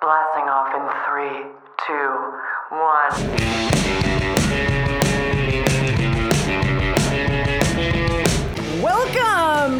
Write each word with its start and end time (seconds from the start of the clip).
Blasting 0.00 0.48
off 0.48 0.72
in 0.76 0.86
three, 1.08 1.50
two, 1.86 2.38
one. 2.70 4.47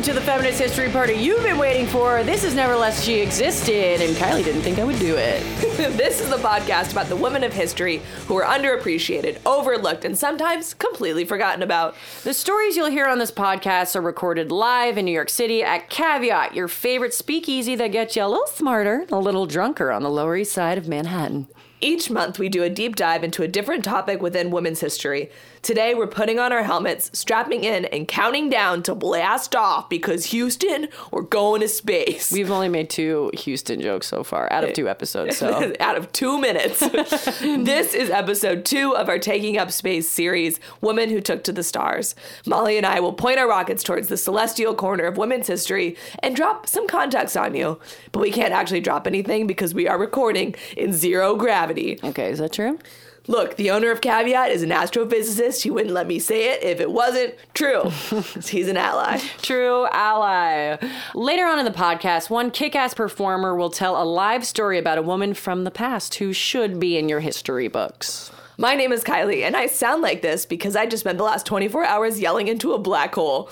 To 0.09 0.15
the 0.15 0.21
Feminist 0.23 0.59
History 0.59 0.89
Party 0.89 1.13
you've 1.13 1.43
been 1.43 1.59
waiting 1.59 1.87
for. 1.87 2.23
This 2.25 2.43
is 2.43 2.55
Nevertheless 2.55 3.05
She 3.05 3.21
Existed, 3.21 4.01
and 4.01 4.17
Kylie 4.17 4.43
didn't 4.43 4.63
think 4.63 4.79
I 4.79 4.85
would 4.85 4.99
do 4.99 5.17
it. 5.17 5.43
this 5.99 6.23
is 6.23 6.31
the 6.31 6.39
podcast 6.39 6.93
about 6.93 7.09
the 7.09 7.17
women 7.17 7.45
of 7.45 7.53
history 7.53 8.01
who 8.27 8.39
are 8.39 8.45
underappreciated, 8.45 9.37
overlooked, 9.45 10.07
and 10.07 10.17
sometimes 10.17 10.73
completely 10.73 11.27
forgotten 11.27 11.63
about. 11.63 11.95
The 12.25 12.33
stories 12.33 12.75
you'll 12.75 12.91
hear 12.91 13.07
on 13.07 13.19
this 13.19 13.31
podcast 13.31 13.97
are 13.97 14.01
recorded 14.01 14.51
live 14.51 14.97
in 14.97 15.05
New 15.05 15.13
York 15.13 15.29
City 15.29 15.63
at 15.63 15.91
Caveat, 15.91 16.55
your 16.55 16.69
favorite 16.69 17.13
speakeasy 17.13 17.75
that 17.75 17.89
gets 17.89 18.17
you 18.17 18.25
a 18.25 18.29
little 18.29 18.47
smarter, 18.47 19.05
a 19.13 19.19
little 19.19 19.45
drunker 19.45 19.93
on 19.93 20.03
the 20.03 20.11
Lower 20.11 20.39
East 20.39 20.53
Side 20.53 20.79
of 20.79 20.89
Manhattan. 20.89 21.49
Each 21.81 22.11
month, 22.11 22.41
we 22.41 22.49
do 22.49 22.65
a 22.65 22.71
deep 22.71 22.97
dive 22.97 23.23
into 23.23 23.45
a 23.45 23.49
different 23.49 23.85
topic 23.85 24.21
within 24.21 24.51
women's 24.51 24.81
history. 24.81 25.31
Today, 25.63 25.95
we're 25.95 26.07
putting 26.07 26.39
on 26.39 26.53
our 26.53 26.63
helmets, 26.63 27.11
strapping 27.13 27.65
in, 27.65 27.85
and 27.87 28.07
counting 28.07 28.49
down 28.49 28.83
to 28.85 28.95
blast 28.95 29.57
off 29.57 29.89
because 29.89 30.27
Houston, 30.27 30.89
we're 31.11 31.23
going 31.23 31.61
to 31.61 31.69
space. 31.69 32.31
We've 32.31 32.51
only 32.51 32.69
made 32.69 32.91
two 32.91 33.31
Houston 33.35 33.81
jokes 33.81 34.07
so 34.07 34.23
far 34.23 34.53
out 34.53 34.65
of 34.65 34.73
two 34.73 34.89
episodes, 34.89 35.37
so. 35.37 35.73
out 35.81 35.97
of 35.97 36.13
two 36.13 36.39
minutes. 36.39 36.81
this 37.41 37.95
is 37.95 38.11
episode 38.11 38.65
two 38.65 38.95
of 38.97 39.09
our 39.09 39.19
Taking 39.19 39.59
Up 39.59 39.71
Space 39.73 40.09
series, 40.09 40.61
Women 40.81 41.11
Who 41.11 41.21
Took 41.21 41.45
to 41.45 41.53
the 41.53 41.63
Stars. 41.63 42.15
Molly 42.47 42.77
and 42.77 42.87
I 42.87 43.01
will 43.01 43.13
point 43.13 43.39
our 43.39 43.49
rockets 43.49 43.83
towards 43.83 44.09
the 44.09 44.17
celestial 44.17 44.75
corner 44.75 45.05
of 45.05 45.17
women's 45.17 45.47
history 45.47 45.97
and 46.23 46.37
drop 46.37 46.67
some 46.67 46.87
context 46.87 47.37
on 47.37 47.55
you. 47.55 47.81
But 48.13 48.21
we 48.21 48.31
can't 48.31 48.53
actually 48.53 48.81
drop 48.81 49.07
anything 49.07 49.47
because 49.47 49.75
we 49.75 49.89
are 49.89 49.99
recording 49.99 50.55
in 50.77 50.93
zero 50.93 51.37
gravity. 51.37 51.99
Okay, 52.03 52.31
is 52.31 52.39
that 52.39 52.53
true? 52.53 52.79
Look, 53.29 53.57
the 53.57 53.71
owner 53.71 53.91
of 53.91 54.01
Caveat 54.01 54.51
is 54.51 54.63
an 54.63 54.71
astrophysicist. 54.71 55.63
He 55.63 55.71
wouldn't 55.71 55.93
let 55.93 56.07
me 56.07 56.19
say 56.19 56.51
it 56.51 56.63
if 56.63 56.81
it 56.81 56.91
wasn't 56.91 57.35
true. 57.53 57.83
He's 58.45 58.69
an 58.69 58.79
ally. 58.79 59.19
True 59.43 59.87
ally. 59.93 60.79
Later 61.15 61.45
on 61.45 61.59
in 61.59 61.67
the 61.67 61.71
podcast, 61.71 62.31
one 62.31 62.51
kick 62.51 62.75
ass 62.75 62.95
performer 62.95 63.55
will 63.55 63.69
tell 63.69 64.03
a 64.03 64.05
live 64.05 64.47
story 64.47 64.79
about 64.79 64.97
a 64.97 65.03
woman 65.03 65.35
from 65.35 65.65
the 65.65 65.71
past 65.71 66.15
who 66.15 66.33
should 66.33 66.81
be 66.81 66.97
in 66.97 67.11
your 67.11 67.21
history 67.21 67.69
books. 67.69 68.31
My 68.61 68.75
name 68.75 68.91
is 68.91 69.05
Kylie, 69.05 69.45
and 69.45 69.57
I 69.57 69.69
sound 69.69 70.03
like 70.03 70.21
this 70.21 70.45
because 70.45 70.75
I 70.75 70.85
just 70.85 71.03
spent 71.03 71.17
the 71.17 71.23
last 71.23 71.47
24 71.47 71.85
hours 71.85 72.19
yelling 72.19 72.49
into 72.49 72.73
a 72.73 72.79
black 72.79 73.15
hole. 73.15 73.51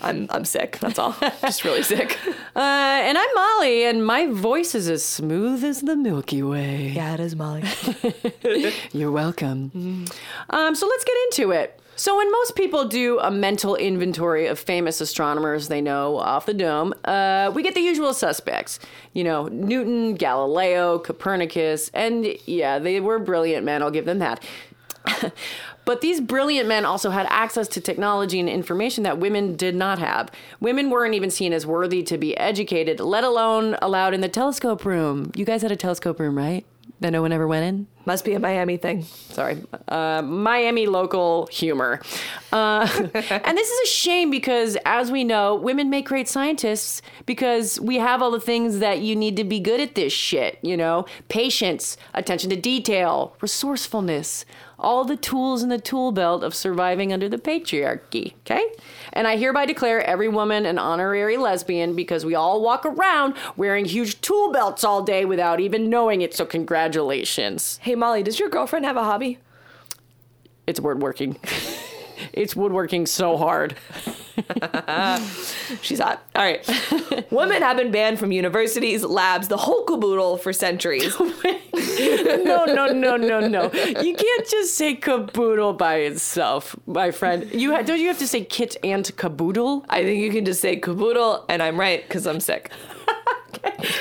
I'm, 0.00 0.28
I'm 0.30 0.46
sick, 0.46 0.78
that's 0.78 0.98
all. 0.98 1.14
just 1.42 1.62
really 1.64 1.82
sick. 1.82 2.18
Uh, 2.56 3.02
and 3.04 3.18
I'm 3.18 3.28
Molly, 3.34 3.84
and 3.84 4.06
my 4.06 4.28
voice 4.28 4.74
is 4.74 4.88
as 4.88 5.04
smooth 5.04 5.62
as 5.62 5.82
the 5.82 5.94
Milky 5.94 6.42
Way. 6.42 6.92
Yeah, 6.96 7.12
it 7.12 7.20
is 7.20 7.36
Molly. 7.36 7.64
You're 8.92 9.12
welcome. 9.12 10.06
Um, 10.48 10.74
so 10.74 10.86
let's 10.86 11.04
get 11.04 11.16
into 11.26 11.50
it. 11.50 11.78
So, 11.98 12.18
when 12.18 12.30
most 12.30 12.54
people 12.56 12.84
do 12.84 13.18
a 13.20 13.30
mental 13.30 13.74
inventory 13.74 14.46
of 14.46 14.58
famous 14.58 15.00
astronomers 15.00 15.68
they 15.68 15.80
know 15.80 16.18
off 16.18 16.44
the 16.44 16.52
dome, 16.52 16.92
uh, 17.06 17.50
we 17.54 17.62
get 17.62 17.74
the 17.74 17.80
usual 17.80 18.12
suspects. 18.12 18.78
You 19.14 19.24
know, 19.24 19.48
Newton, 19.48 20.14
Galileo, 20.14 20.98
Copernicus, 20.98 21.90
and 21.94 22.26
yeah, 22.44 22.78
they 22.78 23.00
were 23.00 23.18
brilliant 23.18 23.64
men, 23.64 23.82
I'll 23.82 23.90
give 23.90 24.04
them 24.04 24.18
that. 24.18 24.44
but 25.86 26.02
these 26.02 26.20
brilliant 26.20 26.68
men 26.68 26.84
also 26.84 27.08
had 27.08 27.26
access 27.30 27.66
to 27.68 27.80
technology 27.80 28.40
and 28.40 28.48
information 28.48 29.02
that 29.04 29.16
women 29.16 29.56
did 29.56 29.74
not 29.74 29.98
have. 29.98 30.30
Women 30.60 30.90
weren't 30.90 31.14
even 31.14 31.30
seen 31.30 31.54
as 31.54 31.64
worthy 31.64 32.02
to 32.02 32.18
be 32.18 32.36
educated, 32.36 33.00
let 33.00 33.24
alone 33.24 33.74
allowed 33.80 34.12
in 34.12 34.20
the 34.20 34.28
telescope 34.28 34.84
room. 34.84 35.30
You 35.34 35.46
guys 35.46 35.62
had 35.62 35.72
a 35.72 35.76
telescope 35.76 36.20
room, 36.20 36.36
right? 36.36 36.66
That 37.00 37.10
no 37.10 37.20
one 37.20 37.30
ever 37.30 37.46
went 37.46 37.64
in? 37.66 37.86
Must 38.06 38.24
be 38.24 38.32
a 38.32 38.38
Miami 38.38 38.78
thing. 38.78 39.02
Sorry. 39.02 39.62
Uh, 39.86 40.22
Miami 40.22 40.86
local 40.86 41.46
humor. 41.52 42.00
Uh, 42.52 42.88
and 43.14 43.58
this 43.58 43.68
is 43.68 43.88
a 43.88 43.92
shame 43.92 44.30
because, 44.30 44.78
as 44.86 45.10
we 45.10 45.22
know, 45.22 45.54
women 45.56 45.90
make 45.90 46.06
great 46.06 46.26
scientists 46.26 47.02
because 47.26 47.78
we 47.80 47.96
have 47.96 48.22
all 48.22 48.30
the 48.30 48.40
things 48.40 48.78
that 48.78 49.00
you 49.00 49.14
need 49.14 49.36
to 49.36 49.44
be 49.44 49.60
good 49.60 49.80
at 49.80 49.94
this 49.94 50.12
shit, 50.12 50.58
you 50.62 50.76
know? 50.76 51.04
Patience, 51.28 51.98
attention 52.14 52.48
to 52.48 52.56
detail, 52.56 53.36
resourcefulness, 53.42 54.46
all 54.78 55.04
the 55.04 55.16
tools 55.16 55.62
in 55.62 55.68
the 55.68 55.80
tool 55.80 56.12
belt 56.12 56.42
of 56.42 56.54
surviving 56.54 57.12
under 57.12 57.28
the 57.28 57.38
patriarchy, 57.38 58.34
okay? 58.40 58.64
And 59.12 59.26
I 59.26 59.36
hereby 59.36 59.66
declare 59.66 60.02
every 60.02 60.28
woman 60.28 60.66
an 60.66 60.78
honorary 60.78 61.36
lesbian 61.36 61.96
because 61.96 62.24
we 62.24 62.34
all 62.34 62.60
walk 62.60 62.84
around 62.84 63.34
wearing 63.56 63.86
huge 63.86 64.20
tool 64.20 64.52
belts 64.52 64.84
all 64.84 65.02
day 65.02 65.24
without 65.24 65.60
even 65.60 65.88
knowing 65.88 66.20
it, 66.20 66.34
so 66.34 66.44
congratulations. 66.44 67.78
Hey, 67.82 67.94
Molly, 67.94 68.22
does 68.22 68.38
your 68.38 68.48
girlfriend 68.48 68.84
have 68.84 68.96
a 68.96 69.04
hobby? 69.04 69.38
It's 70.66 70.80
woodworking. 70.80 71.36
it's 72.32 72.54
woodworking 72.54 73.06
so 73.06 73.36
hard. 73.36 73.76
She's 75.82 75.98
hot. 76.00 76.22
All 76.34 76.42
right. 76.44 76.66
Women 77.30 77.62
have 77.62 77.76
been 77.76 77.90
banned 77.90 78.18
from 78.18 78.32
universities, 78.32 79.04
labs, 79.04 79.48
the 79.48 79.56
whole 79.56 79.84
caboodle 79.84 80.36
for 80.38 80.52
centuries. 80.52 81.18
no, 81.20 82.64
no, 82.66 82.86
no, 82.92 83.16
no, 83.16 83.40
no. 83.40 83.70
You 83.72 84.14
can't 84.14 84.48
just 84.48 84.74
say 84.74 84.94
caboodle 84.94 85.74
by 85.74 85.96
itself, 85.96 86.76
my 86.86 87.10
friend. 87.10 87.48
You 87.52 87.74
ha- 87.74 87.82
don't 87.82 88.00
you 88.00 88.08
have 88.08 88.18
to 88.18 88.26
say 88.28 88.44
kit 88.44 88.76
and 88.84 89.14
caboodle? 89.16 89.84
I 89.88 90.04
think 90.04 90.20
you 90.20 90.30
can 90.30 90.44
just 90.44 90.60
say 90.60 90.76
caboodle, 90.76 91.44
and 91.48 91.62
I'm 91.62 91.78
right 91.78 92.06
because 92.06 92.26
I'm 92.26 92.40
sick. 92.40 92.70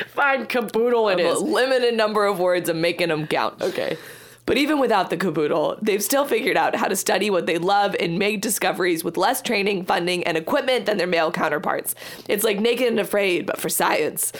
Fine, 0.09 0.45
caboodle 0.47 1.09
it 1.09 1.19
A 1.19 1.29
is. 1.31 1.41
limited 1.41 1.95
number 1.95 2.25
of 2.25 2.39
words. 2.39 2.69
I'm 2.69 2.81
making 2.81 3.09
them 3.09 3.25
count. 3.27 3.61
Okay. 3.61 3.97
But 4.45 4.57
even 4.57 4.79
without 4.79 5.09
the 5.09 5.17
caboodle, 5.17 5.77
they've 5.81 6.03
still 6.03 6.25
figured 6.25 6.57
out 6.57 6.75
how 6.75 6.87
to 6.87 6.95
study 6.95 7.29
what 7.29 7.47
they 7.47 7.57
love 7.57 7.95
and 7.99 8.19
make 8.19 8.41
discoveries 8.41 9.03
with 9.03 9.17
less 9.17 9.41
training, 9.41 9.85
funding, 9.85 10.23
and 10.23 10.37
equipment 10.37 10.85
than 10.85 10.97
their 10.97 11.07
male 11.07 11.31
counterparts. 11.31 11.95
It's 12.29 12.43
like 12.43 12.59
Naked 12.59 12.87
and 12.87 12.99
Afraid, 12.99 13.45
but 13.45 13.59
for 13.59 13.69
science. 13.69 14.31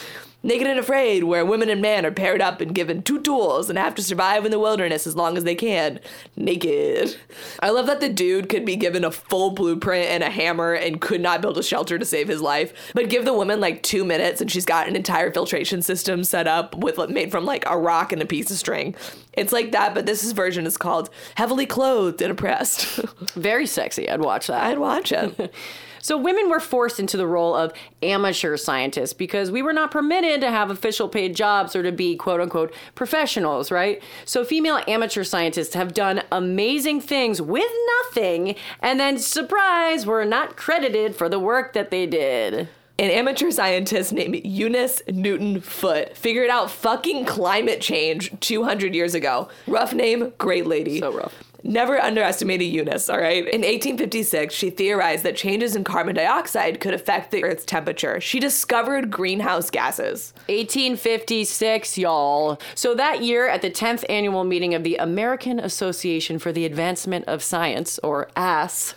Naked 0.46 0.68
and 0.68 0.78
Afraid, 0.78 1.24
where 1.24 1.44
women 1.44 1.68
and 1.68 1.82
men 1.82 2.06
are 2.06 2.12
paired 2.12 2.40
up 2.40 2.60
and 2.60 2.72
given 2.72 3.02
two 3.02 3.20
tools 3.20 3.68
and 3.68 3.76
have 3.76 3.96
to 3.96 4.02
survive 4.02 4.44
in 4.44 4.52
the 4.52 4.60
wilderness 4.60 5.04
as 5.04 5.16
long 5.16 5.36
as 5.36 5.42
they 5.42 5.56
can. 5.56 5.98
Naked. 6.36 7.16
I 7.58 7.70
love 7.70 7.88
that 7.88 7.98
the 7.98 8.08
dude 8.08 8.48
could 8.48 8.64
be 8.64 8.76
given 8.76 9.04
a 9.04 9.10
full 9.10 9.50
blueprint 9.50 10.08
and 10.08 10.22
a 10.22 10.30
hammer 10.30 10.72
and 10.72 11.00
could 11.00 11.20
not 11.20 11.42
build 11.42 11.58
a 11.58 11.64
shelter 11.64 11.98
to 11.98 12.04
save 12.04 12.28
his 12.28 12.40
life, 12.40 12.92
but 12.94 13.10
give 13.10 13.24
the 13.24 13.34
woman 13.34 13.58
like 13.58 13.82
two 13.82 14.04
minutes 14.04 14.40
and 14.40 14.48
she's 14.48 14.64
got 14.64 14.86
an 14.86 14.94
entire 14.94 15.32
filtration 15.32 15.82
system 15.82 16.22
set 16.22 16.46
up 16.46 16.76
with 16.76 16.96
made 17.10 17.32
from 17.32 17.44
like 17.44 17.64
a 17.66 17.76
rock 17.76 18.12
and 18.12 18.22
a 18.22 18.26
piece 18.26 18.48
of 18.48 18.56
string. 18.56 18.94
It's 19.32 19.52
like 19.52 19.72
that, 19.72 19.94
but 19.94 20.06
this 20.06 20.22
is 20.22 20.30
version 20.30 20.64
is 20.64 20.76
called 20.76 21.10
Heavily 21.34 21.66
Clothed 21.66 22.22
and 22.22 22.30
Oppressed. 22.30 23.00
Very 23.34 23.66
sexy. 23.66 24.08
I'd 24.08 24.20
watch 24.20 24.46
that. 24.46 24.62
I'd 24.62 24.78
watch 24.78 25.10
it. 25.10 25.52
So 26.06 26.16
women 26.16 26.48
were 26.48 26.60
forced 26.60 27.00
into 27.00 27.16
the 27.16 27.26
role 27.26 27.56
of 27.56 27.72
amateur 28.00 28.56
scientists 28.56 29.12
because 29.12 29.50
we 29.50 29.60
were 29.60 29.72
not 29.72 29.90
permitted 29.90 30.40
to 30.40 30.52
have 30.52 30.70
official 30.70 31.08
paid 31.08 31.34
jobs 31.34 31.74
or 31.74 31.82
to 31.82 31.90
be 31.90 32.14
quote 32.14 32.40
unquote 32.40 32.72
professionals, 32.94 33.72
right? 33.72 34.00
So 34.24 34.44
female 34.44 34.80
amateur 34.86 35.24
scientists 35.24 35.74
have 35.74 35.94
done 35.94 36.22
amazing 36.30 37.00
things 37.00 37.42
with 37.42 37.68
nothing 38.04 38.54
and 38.80 39.00
then 39.00 39.18
surprise, 39.18 40.06
were 40.06 40.24
not 40.24 40.56
credited 40.56 41.16
for 41.16 41.28
the 41.28 41.40
work 41.40 41.72
that 41.72 41.90
they 41.90 42.06
did. 42.06 42.68
An 43.00 43.10
amateur 43.10 43.50
scientist 43.50 44.12
named 44.12 44.46
Eunice 44.46 45.02
Newton 45.08 45.60
Foote 45.60 46.16
figured 46.16 46.50
out 46.50 46.70
fucking 46.70 47.24
climate 47.24 47.80
change 47.80 48.32
200 48.38 48.94
years 48.94 49.16
ago. 49.16 49.48
Rough 49.66 49.92
name, 49.92 50.32
great 50.38 50.66
lady. 50.66 51.00
So 51.00 51.12
rough. 51.12 51.45
Never 51.66 52.00
underestimate 52.00 52.60
a 52.60 52.64
Eunice, 52.64 53.10
all 53.10 53.18
right? 53.18 53.38
In 53.38 53.62
1856, 53.62 54.54
she 54.54 54.70
theorized 54.70 55.24
that 55.24 55.36
changes 55.36 55.74
in 55.74 55.82
carbon 55.82 56.14
dioxide 56.14 56.78
could 56.80 56.94
affect 56.94 57.32
the 57.32 57.42
Earth's 57.42 57.64
temperature. 57.64 58.20
She 58.20 58.38
discovered 58.38 59.10
greenhouse 59.10 59.68
gases. 59.68 60.32
1856, 60.46 61.98
y'all. 61.98 62.60
So 62.76 62.94
that 62.94 63.22
year, 63.22 63.48
at 63.48 63.62
the 63.62 63.70
10th 63.70 64.04
annual 64.08 64.44
meeting 64.44 64.74
of 64.74 64.84
the 64.84 64.96
American 64.96 65.58
Association 65.58 66.38
for 66.38 66.52
the 66.52 66.64
Advancement 66.64 67.24
of 67.26 67.42
Science, 67.42 67.98
or 67.98 68.28
ASS, 68.36 68.94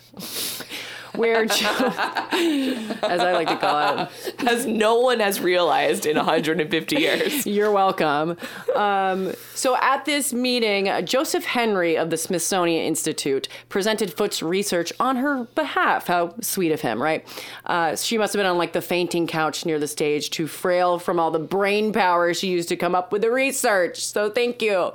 where, 1.14 1.42
as 1.44 1.60
I 1.60 3.32
like 3.32 3.48
to 3.48 3.56
call 3.56 3.98
it, 3.98 4.44
As 4.46 4.66
no 4.66 5.00
one 5.00 5.20
has 5.20 5.40
realized 5.40 6.06
in 6.06 6.16
150 6.16 6.96
years. 6.96 7.46
You're 7.50 7.70
welcome. 7.70 8.36
Um, 8.74 9.32
so 9.54 9.76
at 9.76 10.04
this 10.04 10.32
meeting, 10.32 10.90
Joseph 11.04 11.44
Henry 11.44 11.96
of 11.96 12.10
the 12.10 12.16
Smithsonian 12.16 12.84
Institute 12.84 13.48
presented 13.68 14.12
Foote's 14.12 14.42
research 14.42 14.92
on 15.00 15.16
her 15.16 15.44
behalf. 15.54 16.06
How 16.06 16.34
sweet 16.40 16.72
of 16.72 16.80
him, 16.80 17.02
right? 17.02 17.26
Uh, 17.66 17.96
she 17.96 18.18
must 18.18 18.32
have 18.32 18.38
been 18.38 18.46
on 18.46 18.58
like 18.58 18.72
the 18.72 18.82
fainting 18.82 19.26
couch 19.26 19.66
near 19.66 19.78
the 19.78 19.88
stage, 19.88 20.30
too 20.30 20.46
frail 20.46 20.98
from 20.98 21.18
all 21.18 21.30
the 21.30 21.38
brain 21.38 21.92
power 21.92 22.32
she 22.34 22.48
used 22.48 22.68
to 22.68 22.76
come 22.76 22.94
up 22.94 23.12
with 23.12 23.22
the 23.22 23.30
research. 23.30 24.04
So 24.04 24.30
thank 24.30 24.62
you. 24.62 24.92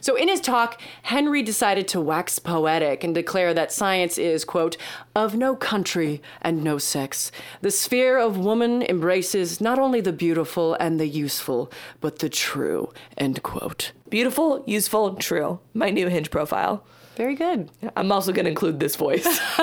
So, 0.00 0.16
in 0.16 0.28
his 0.28 0.40
talk, 0.40 0.80
Henry 1.02 1.42
decided 1.42 1.88
to 1.88 2.00
wax 2.00 2.38
poetic 2.38 3.04
and 3.04 3.14
declare 3.14 3.54
that 3.54 3.72
science 3.72 4.18
is, 4.18 4.44
quote, 4.44 4.76
of 5.14 5.34
no 5.34 5.56
country 5.56 6.22
and 6.42 6.62
no 6.62 6.78
sex. 6.78 7.32
The 7.60 7.70
sphere 7.70 8.18
of 8.18 8.36
woman 8.38 8.82
embraces 8.82 9.60
not 9.60 9.78
only 9.78 10.00
the 10.00 10.12
beautiful 10.12 10.74
and 10.74 11.00
the 11.00 11.06
useful, 11.06 11.70
but 12.00 12.18
the 12.18 12.28
true, 12.28 12.92
end 13.16 13.42
quote. 13.42 13.92
Beautiful, 14.08 14.62
useful, 14.66 15.14
true. 15.14 15.60
My 15.74 15.90
new 15.90 16.08
hinge 16.08 16.30
profile. 16.30 16.84
Very 17.16 17.34
good. 17.34 17.70
I'm 17.96 18.12
also 18.12 18.30
going 18.30 18.44
to 18.44 18.50
include 18.50 18.78
this 18.78 18.94
voice 18.94 19.24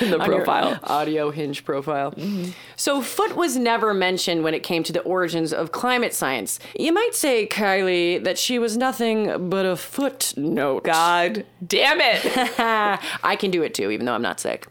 in 0.00 0.10
the 0.10 0.20
profile. 0.22 0.80
audio 0.82 1.30
hinge 1.30 1.64
profile. 1.64 2.12
So, 2.74 3.00
Foote 3.00 3.36
was 3.36 3.56
never 3.56 3.94
mentioned 3.94 4.42
when 4.42 4.52
it 4.52 4.64
came 4.64 4.82
to 4.82 4.92
the 4.92 5.00
origins 5.02 5.52
of 5.52 5.70
climate 5.70 6.12
science. 6.12 6.58
You 6.76 6.92
might 6.92 7.14
say, 7.14 7.46
Kylie, 7.46 8.22
that 8.24 8.36
she 8.36 8.58
was 8.58 8.76
nothing 8.76 9.48
but 9.48 9.64
a 9.64 9.76
footnote. 9.76 10.82
God 10.82 11.46
damn 11.64 12.00
it. 12.00 12.20
I 12.58 13.36
can 13.36 13.52
do 13.52 13.62
it 13.62 13.74
too, 13.74 13.90
even 13.90 14.04
though 14.04 14.14
I'm 14.14 14.22
not 14.22 14.40
sick. 14.40 14.66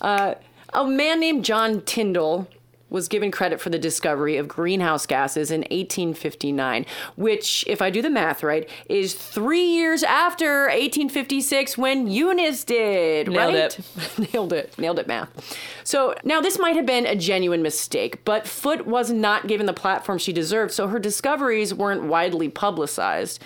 Uh, 0.00 0.34
a 0.74 0.84
man 0.84 1.20
named 1.20 1.44
John 1.44 1.82
Tyndall 1.82 2.48
was 2.92 3.08
given 3.08 3.30
credit 3.30 3.60
for 3.60 3.70
the 3.70 3.78
discovery 3.78 4.36
of 4.36 4.46
greenhouse 4.46 5.06
gases 5.06 5.50
in 5.50 5.62
1859, 5.62 6.86
which, 7.16 7.64
if 7.66 7.80
I 7.80 7.90
do 7.90 8.02
the 8.02 8.10
math 8.10 8.42
right, 8.42 8.68
is 8.88 9.14
three 9.14 9.64
years 9.64 10.02
after 10.02 10.64
1856 10.66 11.78
when 11.78 12.06
Eunice 12.06 12.64
did. 12.64 13.28
Nailed 13.28 13.54
right? 13.54 13.78
it. 13.78 14.32
Nailed 14.34 14.52
it. 14.52 14.78
Nailed 14.78 14.98
it, 14.98 15.08
math. 15.08 15.56
So 15.84 16.14
now 16.22 16.40
this 16.40 16.58
might 16.58 16.76
have 16.76 16.86
been 16.86 17.06
a 17.06 17.16
genuine 17.16 17.62
mistake, 17.62 18.24
but 18.24 18.46
Foote 18.46 18.86
was 18.86 19.10
not 19.10 19.46
given 19.46 19.66
the 19.66 19.72
platform 19.72 20.18
she 20.18 20.32
deserved, 20.32 20.72
so 20.72 20.88
her 20.88 20.98
discoveries 20.98 21.74
weren't 21.74 22.04
widely 22.04 22.48
publicized. 22.48 23.42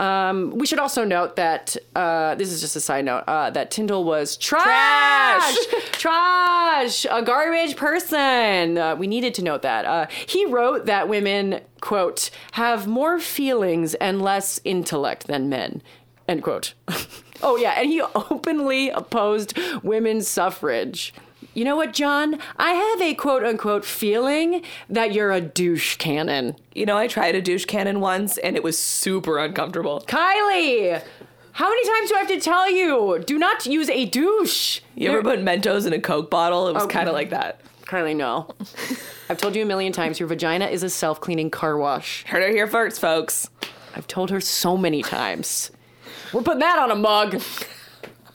Um, 0.00 0.52
we 0.52 0.66
should 0.66 0.78
also 0.78 1.04
note 1.04 1.36
that 1.36 1.76
uh, 1.94 2.34
this 2.36 2.50
is 2.50 2.62
just 2.62 2.74
a 2.74 2.80
side 2.80 3.04
note 3.04 3.22
uh, 3.28 3.50
that 3.50 3.70
Tyndall 3.70 4.02
was 4.02 4.38
trash, 4.38 5.54
trash, 5.92 7.04
a 7.10 7.20
garbage 7.22 7.76
person. 7.76 8.78
Uh, 8.78 8.96
we 8.96 9.06
needed 9.06 9.34
to 9.34 9.42
note 9.42 9.60
that. 9.60 9.84
Uh, 9.84 10.06
he 10.26 10.46
wrote 10.46 10.86
that 10.86 11.06
women, 11.06 11.60
quote, 11.82 12.30
have 12.52 12.86
more 12.86 13.20
feelings 13.20 13.92
and 13.94 14.22
less 14.22 14.58
intellect 14.64 15.26
than 15.26 15.50
men, 15.50 15.82
end 16.26 16.42
quote. 16.42 16.72
oh 17.42 17.56
yeah, 17.56 17.72
and 17.72 17.90
he 17.90 18.00
openly 18.00 18.88
opposed 18.88 19.52
women's 19.82 20.26
suffrage. 20.26 21.12
You 21.54 21.64
know 21.64 21.74
what, 21.76 21.92
John? 21.92 22.38
I 22.56 22.72
have 22.72 23.00
a 23.02 23.14
quote 23.14 23.42
unquote 23.44 23.84
feeling 23.84 24.62
that 24.88 25.12
you're 25.12 25.32
a 25.32 25.40
douche 25.40 25.96
cannon. 25.96 26.54
You 26.74 26.86
know, 26.86 26.96
I 26.96 27.08
tried 27.08 27.34
a 27.34 27.42
douche 27.42 27.64
cannon 27.64 28.00
once 28.00 28.38
and 28.38 28.56
it 28.56 28.62
was 28.62 28.78
super 28.78 29.38
uncomfortable. 29.38 30.02
Kylie, 30.06 31.02
how 31.52 31.68
many 31.68 31.86
times 31.88 32.08
do 32.08 32.14
I 32.14 32.18
have 32.20 32.28
to 32.28 32.40
tell 32.40 32.70
you? 32.70 33.22
Do 33.26 33.36
not 33.38 33.66
use 33.66 33.90
a 33.90 34.04
douche. 34.04 34.80
You 34.94 35.10
ever 35.10 35.22
put 35.22 35.40
Mentos 35.40 35.86
in 35.86 35.92
a 35.92 36.00
Coke 36.00 36.30
bottle? 36.30 36.68
It 36.68 36.74
was 36.74 36.84
Oh. 36.84 36.88
kind 36.88 37.08
of 37.08 37.14
like 37.14 37.30
that. 37.30 37.60
Kylie, 37.84 38.14
no. 38.14 38.48
I've 39.28 39.38
told 39.38 39.56
you 39.56 39.62
a 39.62 39.66
million 39.66 39.92
times 39.92 40.20
your 40.20 40.28
vagina 40.28 40.66
is 40.66 40.84
a 40.84 40.90
self 40.90 41.20
cleaning 41.20 41.50
car 41.50 41.76
wash. 41.76 42.24
Heard 42.26 42.42
her 42.44 42.50
here 42.50 42.68
first, 42.68 43.00
folks. 43.00 43.50
I've 43.96 44.06
told 44.06 44.30
her 44.30 44.40
so 44.40 44.76
many 44.76 45.02
times. 45.02 45.72
We're 46.32 46.42
putting 46.42 46.60
that 46.60 46.78
on 46.78 46.92
a 46.92 46.94
mug. 46.94 47.42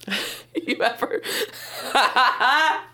you 0.56 0.82
ever? 0.82 1.22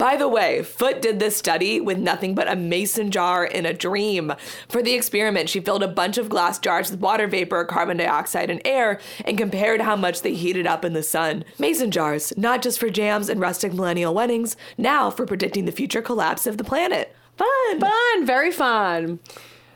By 0.00 0.16
the 0.16 0.28
way, 0.28 0.62
Foote 0.62 1.02
did 1.02 1.20
this 1.20 1.36
study 1.36 1.78
with 1.78 1.98
nothing 1.98 2.34
but 2.34 2.50
a 2.50 2.56
mason 2.56 3.10
jar 3.10 3.44
in 3.44 3.66
a 3.66 3.74
dream. 3.74 4.32
For 4.66 4.82
the 4.82 4.94
experiment, 4.94 5.50
she 5.50 5.60
filled 5.60 5.82
a 5.82 5.88
bunch 5.88 6.16
of 6.16 6.30
glass 6.30 6.58
jars 6.58 6.90
with 6.90 7.00
water 7.00 7.26
vapor, 7.26 7.66
carbon 7.66 7.98
dioxide, 7.98 8.48
and 8.48 8.62
air 8.64 8.98
and 9.26 9.36
compared 9.36 9.82
how 9.82 9.96
much 9.96 10.22
they 10.22 10.32
heated 10.32 10.66
up 10.66 10.86
in 10.86 10.94
the 10.94 11.02
sun. 11.02 11.44
Mason 11.58 11.90
jars, 11.90 12.32
not 12.38 12.62
just 12.62 12.80
for 12.80 12.88
jams 12.88 13.28
and 13.28 13.40
rustic 13.40 13.74
millennial 13.74 14.14
weddings, 14.14 14.56
now 14.78 15.10
for 15.10 15.26
predicting 15.26 15.66
the 15.66 15.70
future 15.70 16.00
collapse 16.00 16.46
of 16.46 16.56
the 16.56 16.64
planet. 16.64 17.14
Fun! 17.36 17.80
Fun, 17.80 18.24
very 18.24 18.50
fun. 18.50 19.18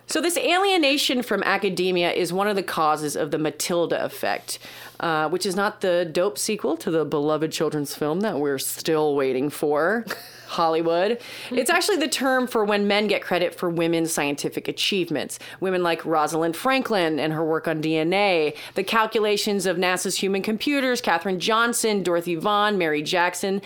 So, 0.07 0.21
this 0.21 0.37
alienation 0.37 1.23
from 1.23 1.43
academia 1.43 2.13
is 2.13 2.33
one 2.33 2.47
of 2.47 2.57
the 2.57 2.63
causes 2.63 3.17
of 3.17 3.31
the 3.31 3.39
Matilda 3.39 4.05
effect, 4.05 4.59
uh, 5.01 5.29
which 5.29 5.47
is 5.47 5.57
not 5.57 5.81
the 5.81 6.09
dope 6.11 6.39
sequel 6.39 6.77
to 6.79 6.91
the 6.91 7.05
beloved 7.05 7.53
children's 7.53 7.95
film 7.95 8.21
that 8.21 8.39
we're 8.39 8.59
still 8.59 9.15
waiting 9.15 9.51
for. 9.51 10.05
Hollywood. 10.55 11.19
It's 11.51 11.71
actually 11.77 11.97
the 11.97 12.09
term 12.09 12.47
for 12.47 12.65
when 12.65 12.87
men 12.87 13.07
get 13.09 13.23
credit 13.23 13.55
for 13.55 13.69
women's 13.69 14.13
scientific 14.13 14.69
achievements. 14.69 15.39
Women 15.61 15.83
like 15.83 16.05
Rosalind 16.05 16.57
Franklin 16.57 17.19
and 17.19 17.33
her 17.33 17.45
work 17.45 17.69
on 17.69 17.83
DNA, 17.83 18.57
the 18.75 18.85
calculations 18.85 19.67
of 19.67 19.77
NASA's 19.77 20.17
human 20.17 20.43
computers, 20.43 21.01
Katherine 21.01 21.41
Johnson, 21.41 22.03
Dorothy 22.03 22.37
Vaughan, 22.37 22.79
Mary 22.79 23.03
Jackson, 23.03 23.61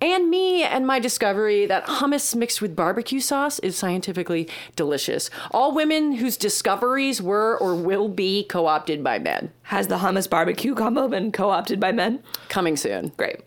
and 0.00 0.30
me 0.30 0.62
and 0.62 0.86
my 0.86 0.98
discovery 0.98 1.66
that 1.66 1.86
hummus 1.86 2.34
mixed 2.34 2.62
with 2.62 2.76
barbecue 2.76 3.20
sauce 3.20 3.58
is 3.60 3.76
scientifically 3.76 4.48
delicious. 4.76 5.30
All 5.50 5.74
women 5.74 6.12
whose 6.12 6.36
discoveries 6.36 7.20
were 7.20 7.58
or 7.58 7.74
will 7.74 8.08
be 8.08 8.44
co 8.44 8.66
opted 8.66 9.02
by 9.02 9.18
men. 9.18 9.52
Has 9.64 9.88
the 9.88 9.98
hummus 9.98 10.28
barbecue 10.28 10.74
combo 10.74 11.08
been 11.08 11.32
co 11.32 11.50
opted 11.50 11.80
by 11.80 11.92
men? 11.92 12.22
Coming 12.48 12.76
soon. 12.76 13.12
Great. 13.16 13.40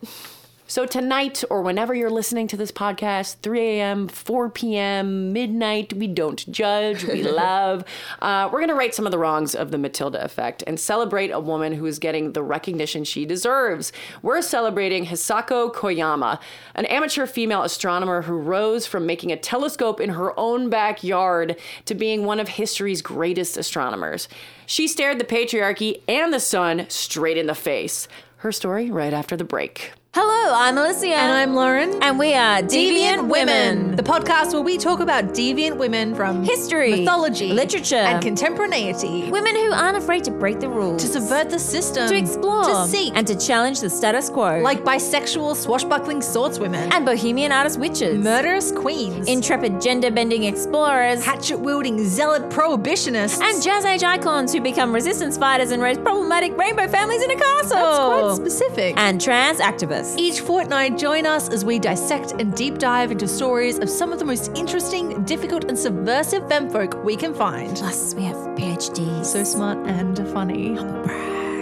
So, 0.72 0.86
tonight, 0.86 1.44
or 1.50 1.62
whenever 1.64 1.94
you're 1.94 2.10
listening 2.10 2.48
to 2.48 2.56
this 2.56 2.72
podcast, 2.72 3.36
3 3.42 3.60
a.m., 3.60 4.08
4 4.08 4.50
p.m., 4.52 5.34
midnight, 5.34 5.92
we 5.92 6.08
don't 6.08 6.50
judge, 6.50 7.04
we 7.04 7.24
love. 7.30 7.84
Uh, 8.22 8.48
we're 8.50 8.60
going 8.60 8.70
to 8.70 8.76
right 8.76 8.96
some 8.96 9.06
of 9.06 9.12
the 9.12 9.18
wrongs 9.18 9.54
of 9.54 9.72
the 9.72 9.78
Matilda 9.78 10.24
effect 10.24 10.64
and 10.66 10.80
celebrate 10.80 11.30
a 11.30 11.42
woman 11.42 11.74
who 11.74 11.86
is 11.88 12.00
getting 12.00 12.32
the 12.32 12.42
recognition 12.42 13.04
she 13.04 13.26
deserves. 13.26 13.92
We're 14.22 14.42
celebrating 14.42 15.08
Hisako 15.08 15.74
Koyama, 15.74 16.40
an 16.76 16.86
amateur 16.86 17.26
female 17.26 17.64
astronomer 17.64 18.22
who 18.22 18.38
rose 18.38 18.88
from 18.88 19.06
making 19.06 19.34
a 19.34 19.38
telescope 19.38 20.00
in 20.00 20.12
her 20.12 20.40
own 20.40 20.70
backyard 20.70 21.60
to 21.84 21.94
being 21.94 22.24
one 22.24 22.40
of 22.40 22.48
history's 22.48 23.02
greatest 23.02 23.58
astronomers. 23.58 24.30
She 24.68 24.88
stared 24.88 25.20
the 25.20 25.26
patriarchy 25.26 26.02
and 26.08 26.34
the 26.34 26.40
sun 26.40 26.86
straight 26.88 27.38
in 27.38 27.48
the 27.48 27.56
face. 27.56 28.08
Her 28.38 28.54
story 28.54 28.90
right 28.90 29.12
after 29.12 29.36
the 29.36 29.44
break. 29.44 29.92
Hello, 30.14 30.54
I'm 30.54 30.78
Alicia. 30.78 31.08
And 31.16 31.32
I'm 31.32 31.56
Lauren. 31.56 32.04
And 32.04 32.20
we 32.20 32.34
are 32.34 32.62
Deviant 32.62 33.30
Women, 33.30 33.96
the 33.96 34.04
podcast 34.04 34.52
where 34.52 34.62
we 34.62 34.78
talk 34.78 35.00
about 35.00 35.28
deviant 35.28 35.78
women 35.78 36.14
from 36.16 36.44
History, 36.44 36.92
mythology, 36.92 37.54
literature, 37.54 37.96
and 37.96 38.22
contemporaneity. 38.22 39.32
Women 39.32 39.56
who 39.56 39.72
aren't 39.72 39.96
afraid 39.96 40.26
to 40.26 40.32
break 40.32 40.60
the 40.60 40.68
rules, 40.68 41.02
To 41.04 41.08
subvert 41.08 41.50
the 41.50 41.58
system, 41.60 42.10
to 42.10 42.18
explore, 42.18 42.66
to 42.66 42.88
seek, 42.90 43.14
and 43.16 43.26
to 43.26 43.38
challenge 43.38 43.80
the 43.80 43.90
status 43.90 44.30
quo. 44.30 44.60
like 44.60 44.84
bisexual 44.84 45.56
swashbuckling 45.56 46.20
swordswomen, 46.20 46.92
and 46.92 47.06
bohemian 47.06 47.54
artist 47.54 47.80
witches, 47.80 48.22
murderous 48.22 48.74
queens, 48.74 49.30
intrepid 49.30 49.80
gender 49.80 50.12
bending 50.12 50.44
explorers, 50.44 51.24
hatchet 51.24 51.58
wielding 51.58 52.04
zealot 52.04 52.50
prohibitionists, 52.50 53.40
and 53.40 53.64
jazz 53.64 53.86
age 53.86 54.04
icons 54.04 54.52
who 54.52 54.60
become 54.60 54.94
resistance 54.94 55.38
fighters 55.38 55.72
and 55.72 55.82
raise 55.82 55.98
problematic 55.98 56.58
rainbow 56.58 56.86
families 56.90 57.24
in 57.24 57.32
a 57.32 57.36
castle. 57.38 57.78
that's 57.78 57.98
quite 57.98 58.36
specific. 58.36 58.94
and 58.98 59.22
trans 59.22 59.60
activists. 59.60 60.01
Each 60.18 60.40
fortnight, 60.42 60.98
join 60.98 61.26
us 61.26 61.50
as 61.50 61.64
we 61.64 61.80
dissect 61.80 62.34
and 62.40 62.54
deep 62.56 62.78
dive 62.78 63.12
into 63.12 63.28
stories 63.28 63.78
of 63.80 63.90
some 63.90 64.12
of 64.12 64.20
the 64.20 64.26
most 64.26 64.52
interesting, 64.56 65.24
difficult, 65.24 65.66
and 65.66 65.78
subversive 65.78 66.44
femfolk 66.44 67.04
we 67.04 67.16
can 67.16 67.34
find. 67.34 67.76
Plus, 67.78 68.16
we 68.16 68.24
have 68.24 68.38
PhDs. 68.58 69.26
So 69.26 69.44
smart 69.44 69.78
and 69.88 70.18
funny. 70.30 70.76